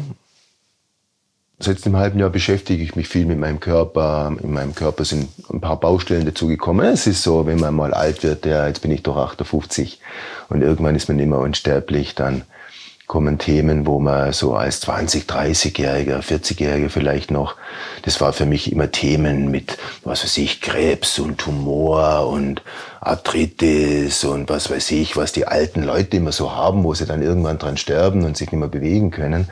[1.58, 4.36] Seit einem halben Jahr beschäftige ich mich viel mit meinem Körper.
[4.43, 6.86] In meinem Körper sind ein paar Baustellen dazugekommen.
[6.86, 10.01] Es ist so, wenn man mal alt wird, ja, jetzt bin ich doch 58
[10.49, 12.43] und irgendwann ist man immer unsterblich, dann
[13.08, 17.56] kommen Themen, wo man so als 20, 30-Jähriger, 40-Jähriger vielleicht noch,
[18.01, 22.64] das war für mich immer Themen mit, was weiß ich, Krebs und Tumor und
[23.01, 27.22] Arthritis und was weiß ich, was die alten Leute immer so haben, wo sie dann
[27.22, 29.47] irgendwann dran sterben und sich nicht mehr bewegen können.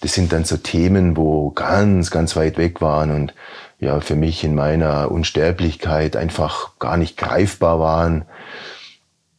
[0.00, 3.34] Das sind dann so Themen, wo ganz, ganz weit weg waren und
[3.78, 8.24] ja, für mich in meiner Unsterblichkeit einfach gar nicht greifbar waren.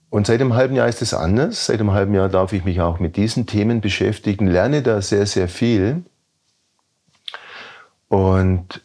[0.10, 1.66] Und seit einem halben Jahr ist es anders.
[1.66, 5.26] Seit einem halben Jahr darf ich mich auch mit diesen Themen beschäftigen, lerne da sehr,
[5.26, 6.04] sehr viel.
[8.08, 8.82] Und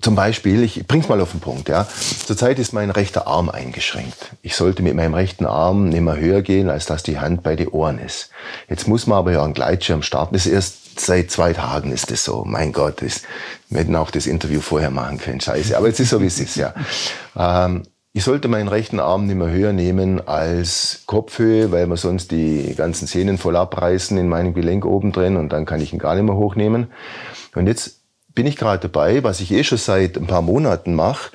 [0.00, 1.86] zum Beispiel, ich bring's mal auf den Punkt, ja.
[2.26, 4.32] Zurzeit ist mein rechter Arm eingeschränkt.
[4.42, 7.56] Ich sollte mit meinem rechten Arm nicht mehr höher gehen, als dass die Hand bei
[7.56, 8.28] den Ohren ist.
[8.68, 10.34] Jetzt muss man aber ja einen Gleitschirm starten.
[10.34, 12.44] Das ist erst seit zwei Tagen ist das so.
[12.44, 13.22] Mein Gott, das,
[13.70, 15.40] wir hätten auch das Interview vorher machen können.
[15.40, 15.76] Scheiße.
[15.76, 16.74] Aber jetzt ist so, wie es ist, ja.
[17.36, 17.84] Ähm,
[18.16, 22.72] ich sollte meinen rechten Arm nicht mehr höher nehmen als Kopfhöhe, weil wir sonst die
[22.76, 26.14] ganzen Sehnen voll abreißen in meinem Gelenk oben drin und dann kann ich ihn gar
[26.14, 26.92] nicht mehr hochnehmen.
[27.56, 28.02] Und jetzt
[28.32, 31.32] bin ich gerade dabei, was ich eh schon seit ein paar Monaten mache.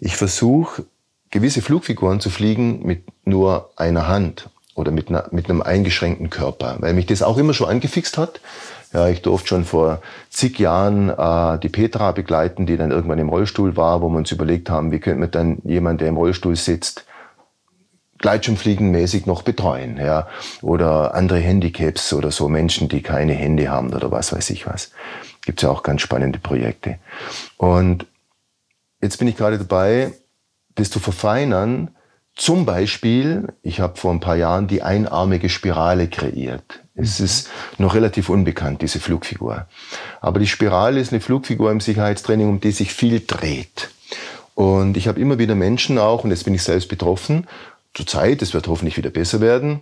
[0.00, 0.84] Ich versuche,
[1.30, 6.78] gewisse Flugfiguren zu fliegen mit nur einer Hand oder mit, einer, mit einem eingeschränkten Körper,
[6.80, 8.40] weil mich das auch immer schon angefixt hat.
[8.96, 13.28] Ja, ich durfte schon vor zig Jahren äh, die Petra begleiten, die dann irgendwann im
[13.28, 16.56] Rollstuhl war, wo wir uns überlegt haben, wie könnte man dann jemand, der im Rollstuhl
[16.56, 17.04] sitzt,
[18.16, 20.28] Gleitschirmfliegenmäßig noch betreuen, ja,
[20.62, 24.92] oder andere Handicaps oder so Menschen, die keine Hände haben oder was weiß ich was.
[25.44, 26.98] Gibt's ja auch ganz spannende Projekte.
[27.58, 28.06] Und
[29.02, 30.14] jetzt bin ich gerade dabei,
[30.74, 31.90] das zu verfeinern.
[32.34, 36.85] Zum Beispiel, ich habe vor ein paar Jahren die einarmige Spirale kreiert.
[36.96, 39.66] Es ist noch relativ unbekannt, diese Flugfigur.
[40.22, 43.90] Aber die Spirale ist eine Flugfigur im Sicherheitstraining, um die sich viel dreht.
[44.54, 47.46] Und ich habe immer wieder Menschen auch, und jetzt bin ich selbst betroffen,
[47.92, 49.80] zur Zeit, es wird hoffentlich wieder besser werden,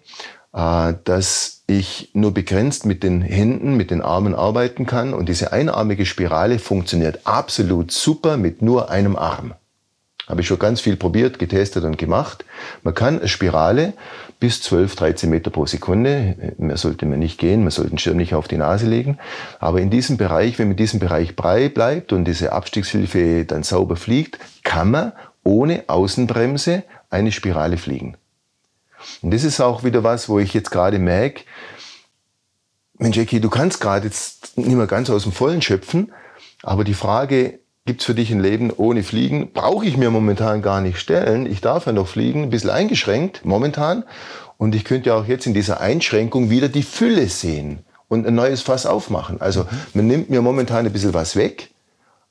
[0.53, 5.15] äh, dass ich nur begrenzt mit den Händen, mit den Armen arbeiten kann.
[5.15, 9.55] Und diese einarmige Spirale funktioniert absolut super mit nur einem Arm.
[10.27, 12.45] Habe ich schon ganz viel probiert, getestet und gemacht.
[12.83, 13.93] Man kann eine Spirale
[14.41, 18.17] bis 12, 13 Meter pro Sekunde, mehr sollte man nicht gehen, man sollte den Schirm
[18.17, 19.19] nicht auf die Nase legen.
[19.61, 23.63] Aber in diesem Bereich, wenn man in diesem Bereich brei bleibt und diese Abstiegshilfe dann
[23.63, 25.13] sauber fliegt, kann man
[25.43, 28.17] ohne Außenbremse eine Spirale fliegen.
[29.21, 31.45] Und das ist auch wieder was, wo ich jetzt gerade merke,
[32.97, 36.13] Mensch, Eki, du kannst gerade jetzt nicht mehr ganz aus dem Vollen schöpfen,
[36.63, 39.53] aber die Frage, Gibt es für dich ein Leben ohne Fliegen?
[39.53, 41.45] Brauche ich mir momentan gar nicht stellen.
[41.45, 44.05] Ich darf ja noch fliegen, ein bisschen eingeschränkt momentan.
[44.57, 48.35] Und ich könnte ja auch jetzt in dieser Einschränkung wieder die Fülle sehen und ein
[48.35, 49.39] neues Fass aufmachen.
[49.43, 51.75] Also man nimmt mir momentan ein bisschen was weg,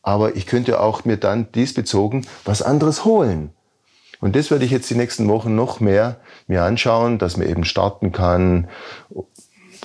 [0.01, 3.51] aber ich könnte auch mir dann diesbezogen was anderes holen.
[4.22, 6.16] Und das werde ich jetzt die nächsten Wochen noch mehr
[6.47, 8.70] mir anschauen, dass man eben starten kann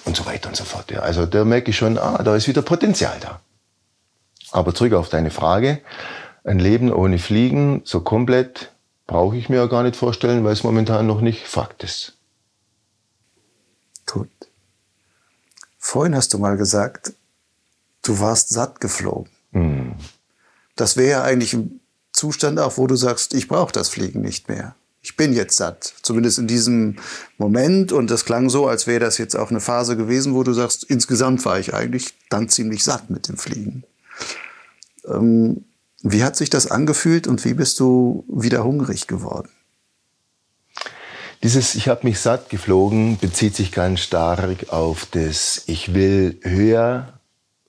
[0.07, 0.91] und so weiter und so fort.
[0.91, 1.01] Ja.
[1.01, 3.43] Also da merke ich schon, ah, da ist wieder Potenzial da.
[4.51, 5.81] Aber zurück auf deine Frage.
[6.45, 8.73] Ein Leben ohne Fliegen, so komplett,
[9.07, 12.17] brauche ich mir ja gar nicht vorstellen, weil es momentan noch nicht Fakt ist.
[14.07, 14.31] Gut.
[15.79, 17.13] Vorhin hast du mal gesagt,
[18.03, 19.31] du warst satt geflogen.
[19.53, 19.93] Mm.
[20.77, 21.81] Das wäre ja eigentlich ein
[22.13, 24.75] Zustand auch, wo du sagst, ich brauche das Fliegen nicht mehr.
[25.01, 25.95] ich bin jetzt satt.
[26.03, 26.97] Zumindest in diesem
[27.39, 27.93] Moment.
[27.93, 30.85] Und das klang so, als wäre das jetzt auch eine Phase gewesen, wo du sagst,
[30.85, 33.85] insgesamt war ich eigentlich dann ziemlich satt mit dem Fliegen.
[35.07, 35.65] Ähm,
[36.03, 39.49] wie hat sich das angefühlt und wie bist du wieder hungrig geworden?
[41.43, 47.21] Dieses Ich habe mich satt geflogen bezieht sich ganz stark auf das Ich will höher,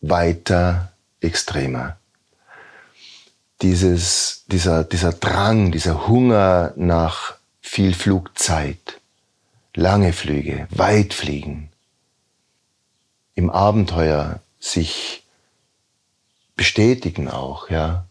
[0.01, 0.91] weiter,
[1.21, 1.97] extremer.
[3.61, 8.99] Dieses, dieser, dieser Drang, dieser Hunger nach viel Flugzeit,
[9.75, 11.69] lange Flüge, weit fliegen,
[13.35, 15.18] im Abenteuer sich
[16.59, 18.05] bestätigen auch, ja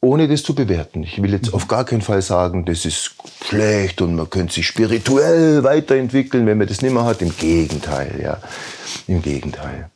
[0.00, 1.02] ohne das zu bewerten.
[1.02, 1.54] Ich will jetzt mhm.
[1.54, 3.14] auf gar keinen Fall sagen, das ist
[3.44, 7.22] schlecht und man könnte sich spirituell weiterentwickeln, wenn man das nicht mehr hat.
[7.22, 8.38] Im Gegenteil, ja.
[9.06, 9.90] Im Gegenteil.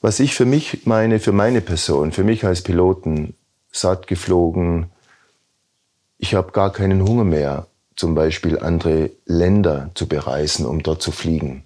[0.00, 3.34] Was ich für mich meine, für meine Person, für mich als Piloten,
[3.70, 4.86] satt geflogen,
[6.18, 11.10] ich habe gar keinen Hunger mehr, zum Beispiel andere Länder zu bereisen, um dort zu
[11.10, 11.64] fliegen.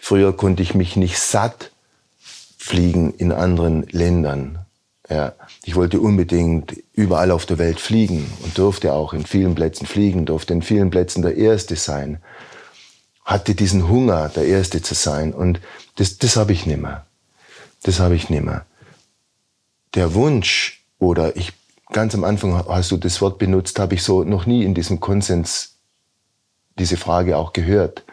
[0.00, 1.70] Früher konnte ich mich nicht satt
[2.64, 4.58] fliegen in anderen Ländern.
[5.10, 5.34] Ja,
[5.64, 10.24] ich wollte unbedingt überall auf der Welt fliegen und durfte auch in vielen Plätzen fliegen,
[10.24, 12.22] durfte in vielen Plätzen der Erste sein.
[13.22, 15.34] Hatte diesen Hunger, der Erste zu sein.
[15.34, 15.60] Und
[15.96, 17.04] das, das habe ich nimmer.
[17.82, 18.64] Das habe ich nimmer.
[19.92, 21.52] Der Wunsch oder ich,
[21.92, 25.00] ganz am Anfang hast du das Wort benutzt, habe ich so noch nie in diesem
[25.00, 25.74] Konsens
[26.78, 28.04] diese Frage auch gehört.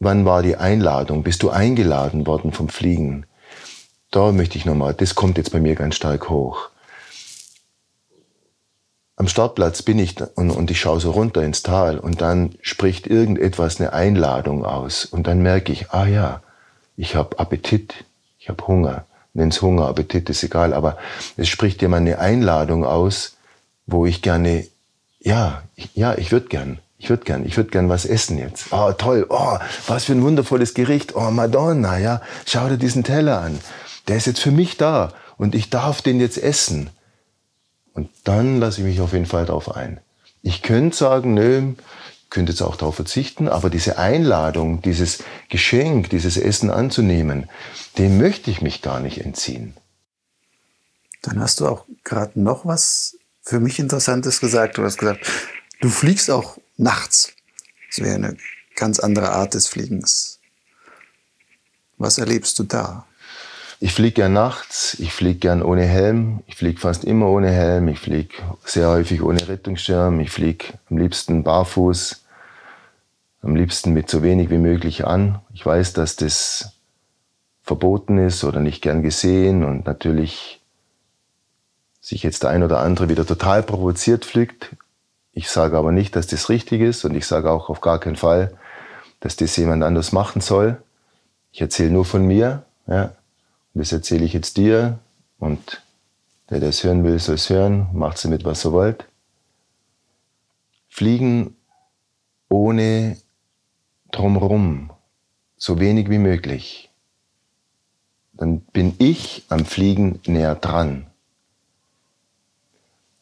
[0.00, 1.22] Wann war die Einladung?
[1.22, 3.24] Bist du eingeladen worden vom Fliegen?
[4.10, 6.70] Da möchte ich nochmal, das kommt jetzt bei mir ganz stark hoch.
[9.16, 13.06] Am Startplatz bin ich und, und ich schaue so runter ins Tal und dann spricht
[13.06, 16.40] irgendetwas eine Einladung aus und dann merke ich, ah ja,
[16.96, 18.04] ich habe Appetit,
[18.38, 19.04] ich habe Hunger.
[19.34, 20.96] Nenn's Hunger, Appetit ist egal, aber
[21.36, 23.36] es spricht mal eine Einladung aus,
[23.86, 24.66] wo ich gerne,
[25.20, 28.66] ja, ich, ja, ich würde gern, ich würde gern, ich würde gern was essen jetzt.
[28.70, 33.40] Oh, toll, oh, was für ein wundervolles Gericht, oh, Madonna, ja, schau dir diesen Teller
[33.40, 33.58] an
[34.08, 36.90] der ist jetzt für mich da und ich darf den jetzt essen.
[37.92, 40.00] Und dann lasse ich mich auf jeden Fall darauf ein.
[40.42, 41.74] Ich könnte sagen, nö,
[42.30, 47.48] könnte jetzt auch darauf verzichten, aber diese Einladung, dieses Geschenk, dieses Essen anzunehmen,
[47.96, 49.74] dem möchte ich mich gar nicht entziehen.
[51.22, 54.78] Dann hast du auch gerade noch was für mich Interessantes gesagt.
[54.78, 55.26] Du hast gesagt,
[55.80, 57.32] du fliegst auch nachts.
[57.88, 58.36] Das wäre eine
[58.76, 60.38] ganz andere Art des Fliegens.
[61.96, 63.07] Was erlebst du da?
[63.80, 67.86] Ich fliege gern nachts, ich fliege gern ohne Helm, ich fliege fast immer ohne Helm,
[67.86, 72.24] ich fliege sehr häufig ohne Rettungsschirm, ich fliege am liebsten barfuß,
[73.42, 75.38] am liebsten mit so wenig wie möglich an.
[75.54, 76.72] Ich weiß, dass das
[77.62, 80.60] verboten ist oder nicht gern gesehen und natürlich
[82.00, 84.74] sich jetzt der ein oder andere wieder total provoziert fliegt.
[85.32, 88.16] Ich sage aber nicht, dass das richtig ist und ich sage auch auf gar keinen
[88.16, 88.56] Fall,
[89.20, 90.82] dass das jemand anders machen soll.
[91.52, 92.64] Ich erzähle nur von mir.
[92.88, 93.12] Ja.
[93.78, 94.98] Das erzähle ich jetzt dir
[95.38, 95.82] und
[96.50, 97.86] der das hören will, soll es hören.
[97.92, 99.04] Macht damit, was ihr wollt.
[100.88, 101.54] Fliegen
[102.48, 103.16] ohne
[104.10, 104.90] drumherum,
[105.56, 106.90] so wenig wie möglich.
[108.32, 111.06] Dann bin ich am Fliegen näher dran.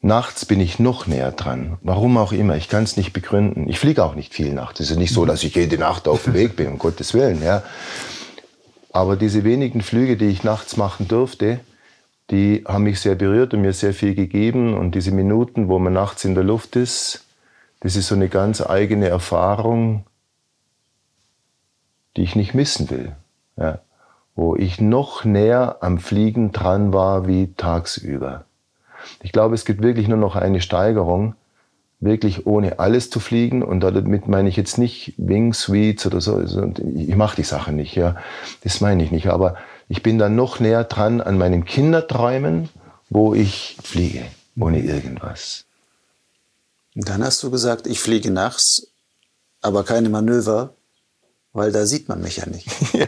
[0.01, 1.77] Nachts bin ich noch näher dran.
[1.83, 2.57] Warum auch immer.
[2.57, 3.69] Ich kann es nicht begründen.
[3.69, 4.81] Ich fliege auch nicht viel nachts.
[4.81, 7.43] Es ist nicht so, dass ich jede Nacht auf dem Weg bin, um Gottes Willen.
[7.43, 7.63] Ja.
[8.97, 11.61] Aber diese wenigen Flüge, die ich nachts machen durfte,
[12.30, 14.72] die haben mich sehr berührt und mir sehr viel gegeben.
[14.72, 17.26] Und diese Minuten, wo man nachts in der Luft ist,
[17.80, 20.07] das ist so eine ganz eigene Erfahrung,
[22.16, 23.14] die ich nicht missen will.
[23.59, 23.80] Ja.
[24.34, 28.47] Wo ich noch näher am Fliegen dran war wie tagsüber.
[29.22, 31.34] Ich glaube, es gibt wirklich nur noch eine Steigerung
[32.01, 33.62] wirklich ohne alles zu fliegen.
[33.62, 36.40] Und damit meine ich jetzt nicht Wing Suites oder so.
[36.94, 38.16] Ich mache die Sache nicht, ja.
[38.62, 39.28] Das meine ich nicht.
[39.28, 39.57] Aber
[39.88, 42.68] ich bin dann noch näher dran an meinen Kinderträumen,
[43.09, 44.24] wo ich fliege,
[44.59, 45.64] ohne irgendwas.
[46.94, 48.88] Dann hast du gesagt, ich fliege nachts,
[49.61, 50.74] aber keine Manöver,
[51.53, 52.68] weil da sieht man mich ja nicht.
[52.94, 53.07] ja.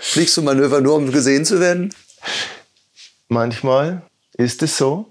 [0.00, 1.94] Fliegst du Manöver nur, um gesehen zu werden?
[3.28, 5.06] Manchmal ist es so,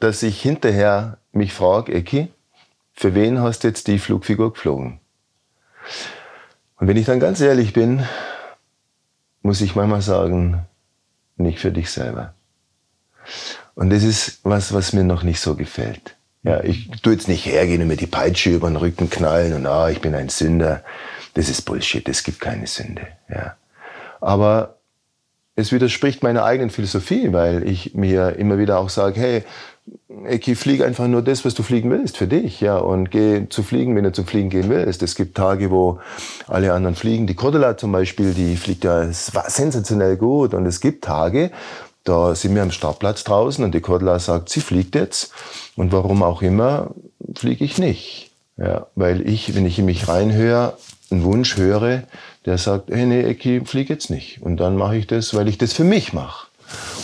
[0.00, 2.28] dass ich hinterher mich frage, Ecki,
[2.92, 5.00] für wen hast du jetzt die Flugfigur geflogen?
[6.76, 8.04] Und wenn ich dann ganz ehrlich bin,
[9.42, 10.66] muss ich manchmal sagen,
[11.36, 12.34] nicht für dich selber.
[13.74, 16.16] Und das ist was, was mir noch nicht so gefällt.
[16.42, 19.66] Ja, ich tue jetzt nicht hergehen und mir die Peitsche über den Rücken knallen und
[19.66, 20.82] ah, ich bin ein Sünder.
[21.34, 23.06] Das ist Bullshit, es gibt keine Sünde.
[23.28, 23.56] Ja.
[24.20, 24.78] Aber
[25.56, 29.44] es widerspricht meiner eigenen Philosophie, weil ich mir immer wieder auch sage, hey,
[30.24, 33.62] Eki, flieg einfach nur das, was du fliegen willst, für dich, ja, und geh zu
[33.62, 35.02] fliegen, wenn du zum Fliegen gehen willst.
[35.02, 36.00] Es gibt Tage, wo
[36.46, 37.26] alle anderen fliegen.
[37.26, 40.54] Die Cordula zum Beispiel, die fliegt ja sensationell gut.
[40.54, 41.50] Und es gibt Tage,
[42.04, 45.32] da sind wir am Startplatz draußen und die Cordula sagt, sie fliegt jetzt.
[45.76, 46.90] Und warum auch immer,
[47.34, 48.30] fliege ich nicht.
[48.56, 50.76] Ja, weil ich, wenn ich in mich reinhöre,
[51.10, 52.02] einen Wunsch höre,
[52.44, 54.42] der sagt, hey, nee, Eki, flieg jetzt nicht.
[54.42, 56.48] Und dann mache ich das, weil ich das für mich mache.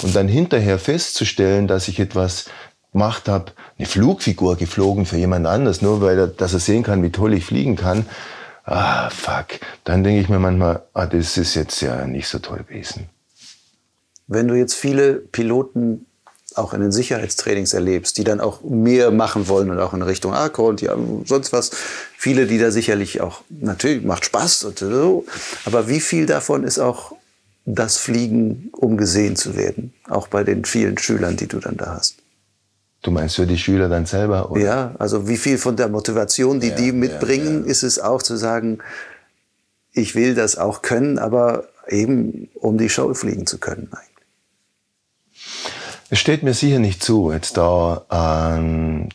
[0.03, 2.47] Und dann hinterher festzustellen, dass ich etwas
[2.95, 7.03] gemacht habe, eine Flugfigur geflogen für jemand anders, nur weil er, dass er sehen kann,
[7.03, 8.07] wie toll ich fliegen kann.
[8.65, 9.61] Ah, fuck.
[9.83, 13.11] Dann denke ich mir manchmal, ah, das ist jetzt ja nicht so toll gewesen.
[14.27, 16.07] Wenn du jetzt viele Piloten
[16.55, 20.33] auch in den Sicherheitstrainings erlebst, die dann auch mehr machen wollen und auch in Richtung
[20.33, 21.73] Arco und ja, sonst was.
[22.17, 25.27] Viele, die da sicherlich auch, natürlich macht Spaß und so.
[25.65, 27.13] Aber wie viel davon ist auch
[27.67, 29.93] das Fliegen, um gesehen zu werden?
[30.09, 32.24] Auch bei den vielen Schülern, die du dann da hast.
[33.05, 34.51] Du meinst für die Schüler dann selber?
[34.51, 34.63] Oder?
[34.63, 37.71] Ja, also wie viel von der Motivation, die ja, die mitbringen, ja, ja.
[37.71, 38.79] ist es auch zu sagen,
[39.93, 43.91] ich will das auch können, aber eben um die Show fliegen zu können.
[43.93, 44.27] Eigentlich.
[46.09, 49.11] Es steht mir sicher nicht zu, jetzt da ähm,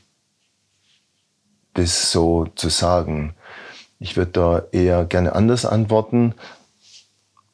[1.74, 3.34] das so zu sagen.
[4.00, 6.36] Ich würde da eher gerne anders antworten.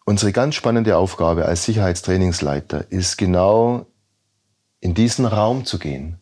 [0.03, 3.85] Unsere ganz spannende Aufgabe als Sicherheitstrainingsleiter ist genau
[4.81, 6.19] in diesen Raum zu gehen.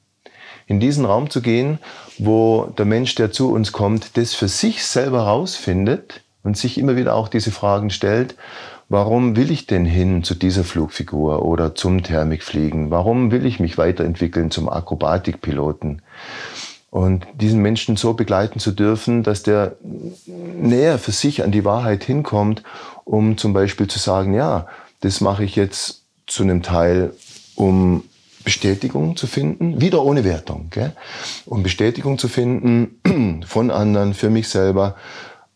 [0.65, 1.79] In diesen Raum zu gehen,
[2.17, 6.95] wo der Mensch, der zu uns kommt, das für sich selber rausfindet und sich immer
[6.95, 8.35] wieder auch diese Fragen stellt
[8.93, 12.91] Warum will ich denn hin zu dieser Flugfigur oder zum Thermikfliegen?
[12.91, 16.03] Warum will ich mich weiterentwickeln zum Akrobatikpiloten?
[16.91, 19.77] Und diesen Menschen so begleiten zu dürfen, dass der
[20.23, 22.61] näher für sich an die Wahrheit hinkommt,
[23.03, 24.67] um zum Beispiel zu sagen, ja,
[25.01, 27.13] das mache ich jetzt zu einem Teil,
[27.55, 28.03] um
[28.43, 30.93] Bestätigung zu finden, wieder ohne Wertung, gell?
[31.45, 34.95] um Bestätigung zu finden von anderen, für mich selber,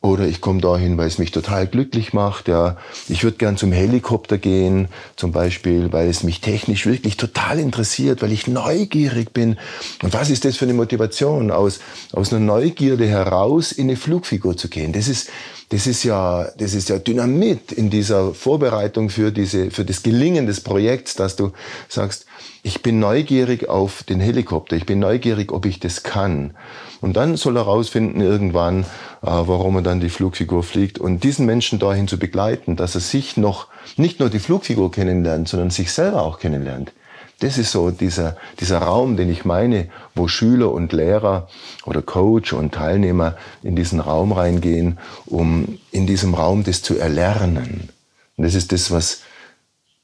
[0.01, 2.47] oder ich komme dahin, weil es mich total glücklich macht.
[2.47, 2.77] Ja,
[3.09, 8.21] ich würde gern zum Helikopter gehen, zum Beispiel, weil es mich technisch wirklich total interessiert,
[8.21, 9.57] weil ich neugierig bin.
[10.03, 11.79] Und was ist das für eine Motivation, aus
[12.13, 14.93] aus einer Neugierde heraus in eine Flugfigur zu gehen?
[14.93, 15.29] Das ist
[15.70, 20.45] das ist ja, das ist ja Dynamit in dieser Vorbereitung für diese, für das Gelingen
[20.45, 21.51] des Projekts, dass du
[21.89, 22.26] sagst,
[22.63, 26.55] ich bin neugierig auf den Helikopter, ich bin neugierig, ob ich das kann.
[27.01, 28.86] Und dann soll er rausfinden irgendwann, äh,
[29.24, 30.99] warum er dann die Flugfigur fliegt.
[30.99, 35.49] Und diesen Menschen dahin zu begleiten, dass er sich noch nicht nur die Flugfigur kennenlernt,
[35.49, 36.93] sondern sich selber auch kennenlernt.
[37.39, 41.47] Das ist so dieser, dieser Raum, den ich meine, wo Schüler und Lehrer
[41.85, 47.89] oder Coach und Teilnehmer in diesen Raum reingehen, um in diesem Raum das zu erlernen.
[48.38, 49.21] Und das ist das, was,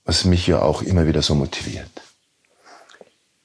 [0.05, 1.89] was mich ja auch immer wieder so motiviert.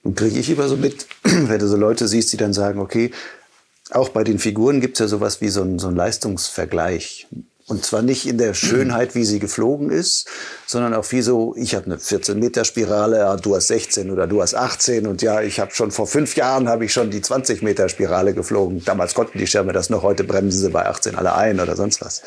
[0.03, 3.11] Und kriege ich immer so mit, wenn du so Leute siehst, die dann sagen, okay,
[3.91, 7.27] auch bei den Figuren gibt es ja sowas wie so einen, so einen Leistungsvergleich.
[7.69, 10.27] Und zwar nicht in der Schönheit, wie sie geflogen ist,
[10.67, 14.55] sondern auch wie so, ich habe eine 14-Meter-Spirale, ja, du hast 16 oder du hast
[14.55, 18.83] 18 und ja, ich habe schon vor fünf Jahren habe ich schon die 20-Meter-Spirale geflogen.
[18.87, 22.01] Damals konnten die Schirme das noch, heute bremsen sie bei 18 alle ein oder sonst
[22.01, 22.23] was.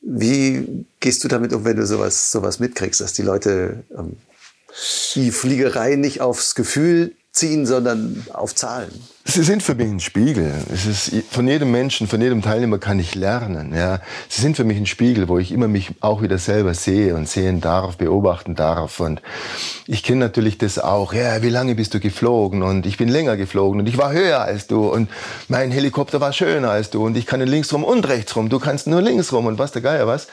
[0.00, 4.16] Wie gehst du damit um, wenn du sowas, sowas mitkriegst, dass die Leute ähm,
[5.14, 8.92] die Fliegerei nicht aufs Gefühl ziehen, sondern auf Zahlen.
[9.24, 10.52] Sie sind für mich ein Spiegel.
[10.70, 13.72] Es ist, von jedem Menschen, von jedem Teilnehmer kann ich lernen.
[13.74, 14.00] Ja.
[14.28, 17.28] Sie sind für mich ein Spiegel, wo ich immer mich auch wieder selber sehe und
[17.28, 19.00] sehen darf, beobachten darf.
[19.00, 19.22] Und
[19.86, 21.14] ich kenne natürlich das auch.
[21.14, 22.62] Ja, wie lange bist du geflogen?
[22.62, 25.08] Und ich bin länger geflogen und ich war höher als du und
[25.48, 28.48] mein Helikopter war schöner als du und ich kann links rum und rechts rum.
[28.48, 30.26] Du kannst nur links rum und was der Geier was.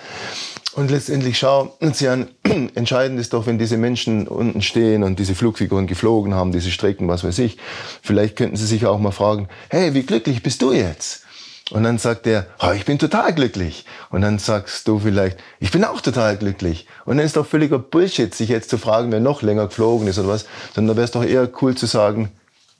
[0.73, 2.27] Und letztendlich schau uns an,
[2.75, 7.07] entscheidend ist doch, wenn diese Menschen unten stehen und diese Flugfiguren geflogen haben, diese Strecken,
[7.07, 7.57] was weiß ich,
[8.01, 11.23] vielleicht könnten sie sich auch mal fragen, hey, wie glücklich bist du jetzt?
[11.71, 13.85] Und dann sagt er, oh, ich bin total glücklich.
[14.09, 16.87] Und dann sagst du vielleicht, ich bin auch total glücklich.
[17.05, 20.17] Und dann ist doch völliger Bullshit, sich jetzt zu fragen, wer noch länger geflogen ist
[20.17, 22.31] oder was, sondern da wäre es doch eher cool zu sagen,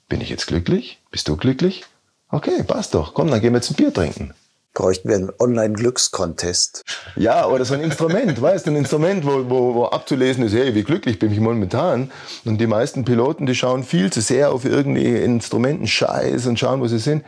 [0.08, 0.98] bin ich jetzt glücklich?
[1.12, 1.84] Bist du glücklich?
[2.30, 3.14] Okay, passt doch.
[3.14, 4.34] Komm, dann gehen wir jetzt ein Bier trinken
[4.74, 6.84] bräuchten wir einen Online-Glückskontest.
[7.16, 10.74] Ja, oder so ein Instrument, weißt du, ein Instrument, wo, wo, wo abzulesen ist, hey,
[10.74, 12.10] wie glücklich bin ich momentan.
[12.44, 16.80] Und die meisten Piloten, die schauen viel zu sehr auf irgendeine Instrumenten Scheiß und schauen,
[16.80, 17.24] wo sie sind.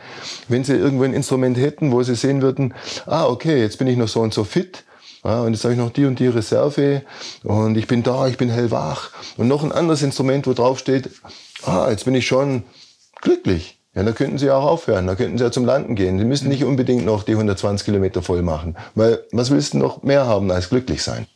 [0.47, 2.73] Wenn sie irgendwo ein Instrument hätten, wo sie sehen würden,
[3.05, 4.83] ah, okay, jetzt bin ich noch so und so fit.
[5.25, 7.03] Ja, und jetzt habe ich noch die und die Reserve
[7.43, 9.11] und ich bin da, ich bin hellwach.
[9.37, 11.09] Und noch ein anderes Instrument, wo drauf steht,
[11.63, 12.63] ah, jetzt bin ich schon
[13.21, 13.79] glücklich.
[13.95, 16.17] Ja, da könnten Sie auch aufhören, da könnten Sie ja zum Landen gehen.
[16.17, 20.01] Sie müssen nicht unbedingt noch die 120 Kilometer voll machen, weil was willst du noch
[20.01, 21.27] mehr haben als glücklich sein?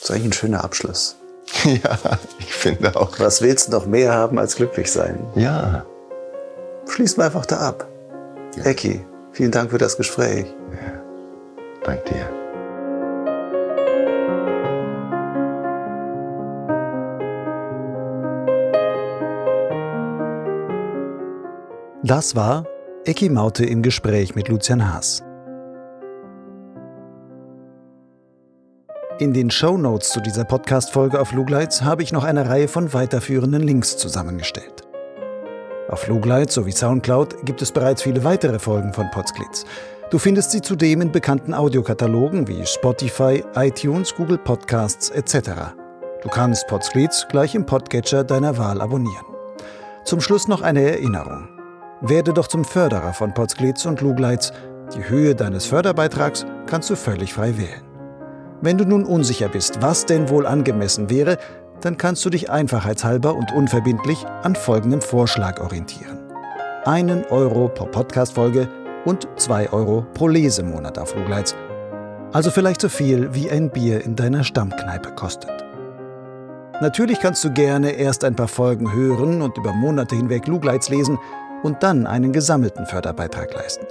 [0.00, 1.16] Das ist eigentlich ein schöner Abschluss.
[1.64, 1.98] Ja,
[2.38, 3.18] ich finde auch.
[3.18, 5.18] Was willst du noch mehr haben als glücklich sein?
[5.36, 5.86] Ja.
[6.88, 7.88] Schließen wir einfach da ab.
[8.56, 8.64] Ja.
[8.64, 10.46] Ecki, vielen Dank für das Gespräch.
[10.72, 11.02] Ja.
[11.84, 12.45] Dank dir.
[22.06, 22.64] Das war
[23.04, 25.24] Ecki Maute im Gespräch mit Lucian Haas.
[29.18, 32.92] In den Show Notes zu dieser Podcast-Folge auf Lugleitz habe ich noch eine Reihe von
[32.92, 34.84] weiterführenden Links zusammengestellt.
[35.88, 39.64] Auf Lugleitz sowie Soundcloud gibt es bereits viele weitere Folgen von Podsglitz.
[40.10, 45.74] Du findest sie zudem in bekannten Audiokatalogen wie Spotify, iTunes, Google Podcasts etc.
[46.22, 49.26] Du kannst Podsglitz gleich im Podcatcher deiner Wahl abonnieren.
[50.04, 51.55] Zum Schluss noch eine Erinnerung.
[52.08, 54.52] Werde doch zum Förderer von Potsglitz und Lugleitz.
[54.94, 57.82] Die Höhe deines Förderbeitrags kannst du völlig frei wählen.
[58.60, 61.36] Wenn du nun unsicher bist, was denn wohl angemessen wäre,
[61.80, 66.18] dann kannst du dich einfachheitshalber und unverbindlich an folgendem Vorschlag orientieren.
[66.84, 68.68] Einen Euro pro Podcastfolge
[69.04, 71.56] und zwei Euro pro Lesemonat auf Lugleitz.
[72.32, 75.50] Also vielleicht so viel, wie ein Bier in deiner Stammkneipe kostet.
[76.80, 81.18] Natürlich kannst du gerne erst ein paar Folgen hören und über Monate hinweg Lugleitz lesen,
[81.62, 83.86] und dann einen gesammelten Förderbeitrag leisten.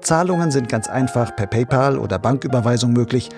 [0.00, 3.28] Zahlungen sind ganz einfach per PayPal oder Banküberweisung möglich.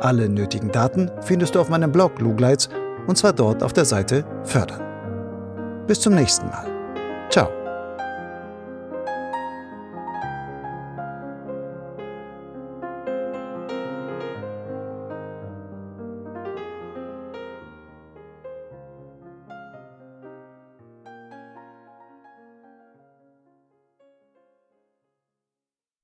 [0.00, 2.68] Alle nötigen Daten findest du auf meinem Blog Lugleitz
[3.06, 4.82] und zwar dort auf der Seite Fördern.
[5.86, 6.66] Bis zum nächsten Mal.
[7.30, 7.57] Ciao.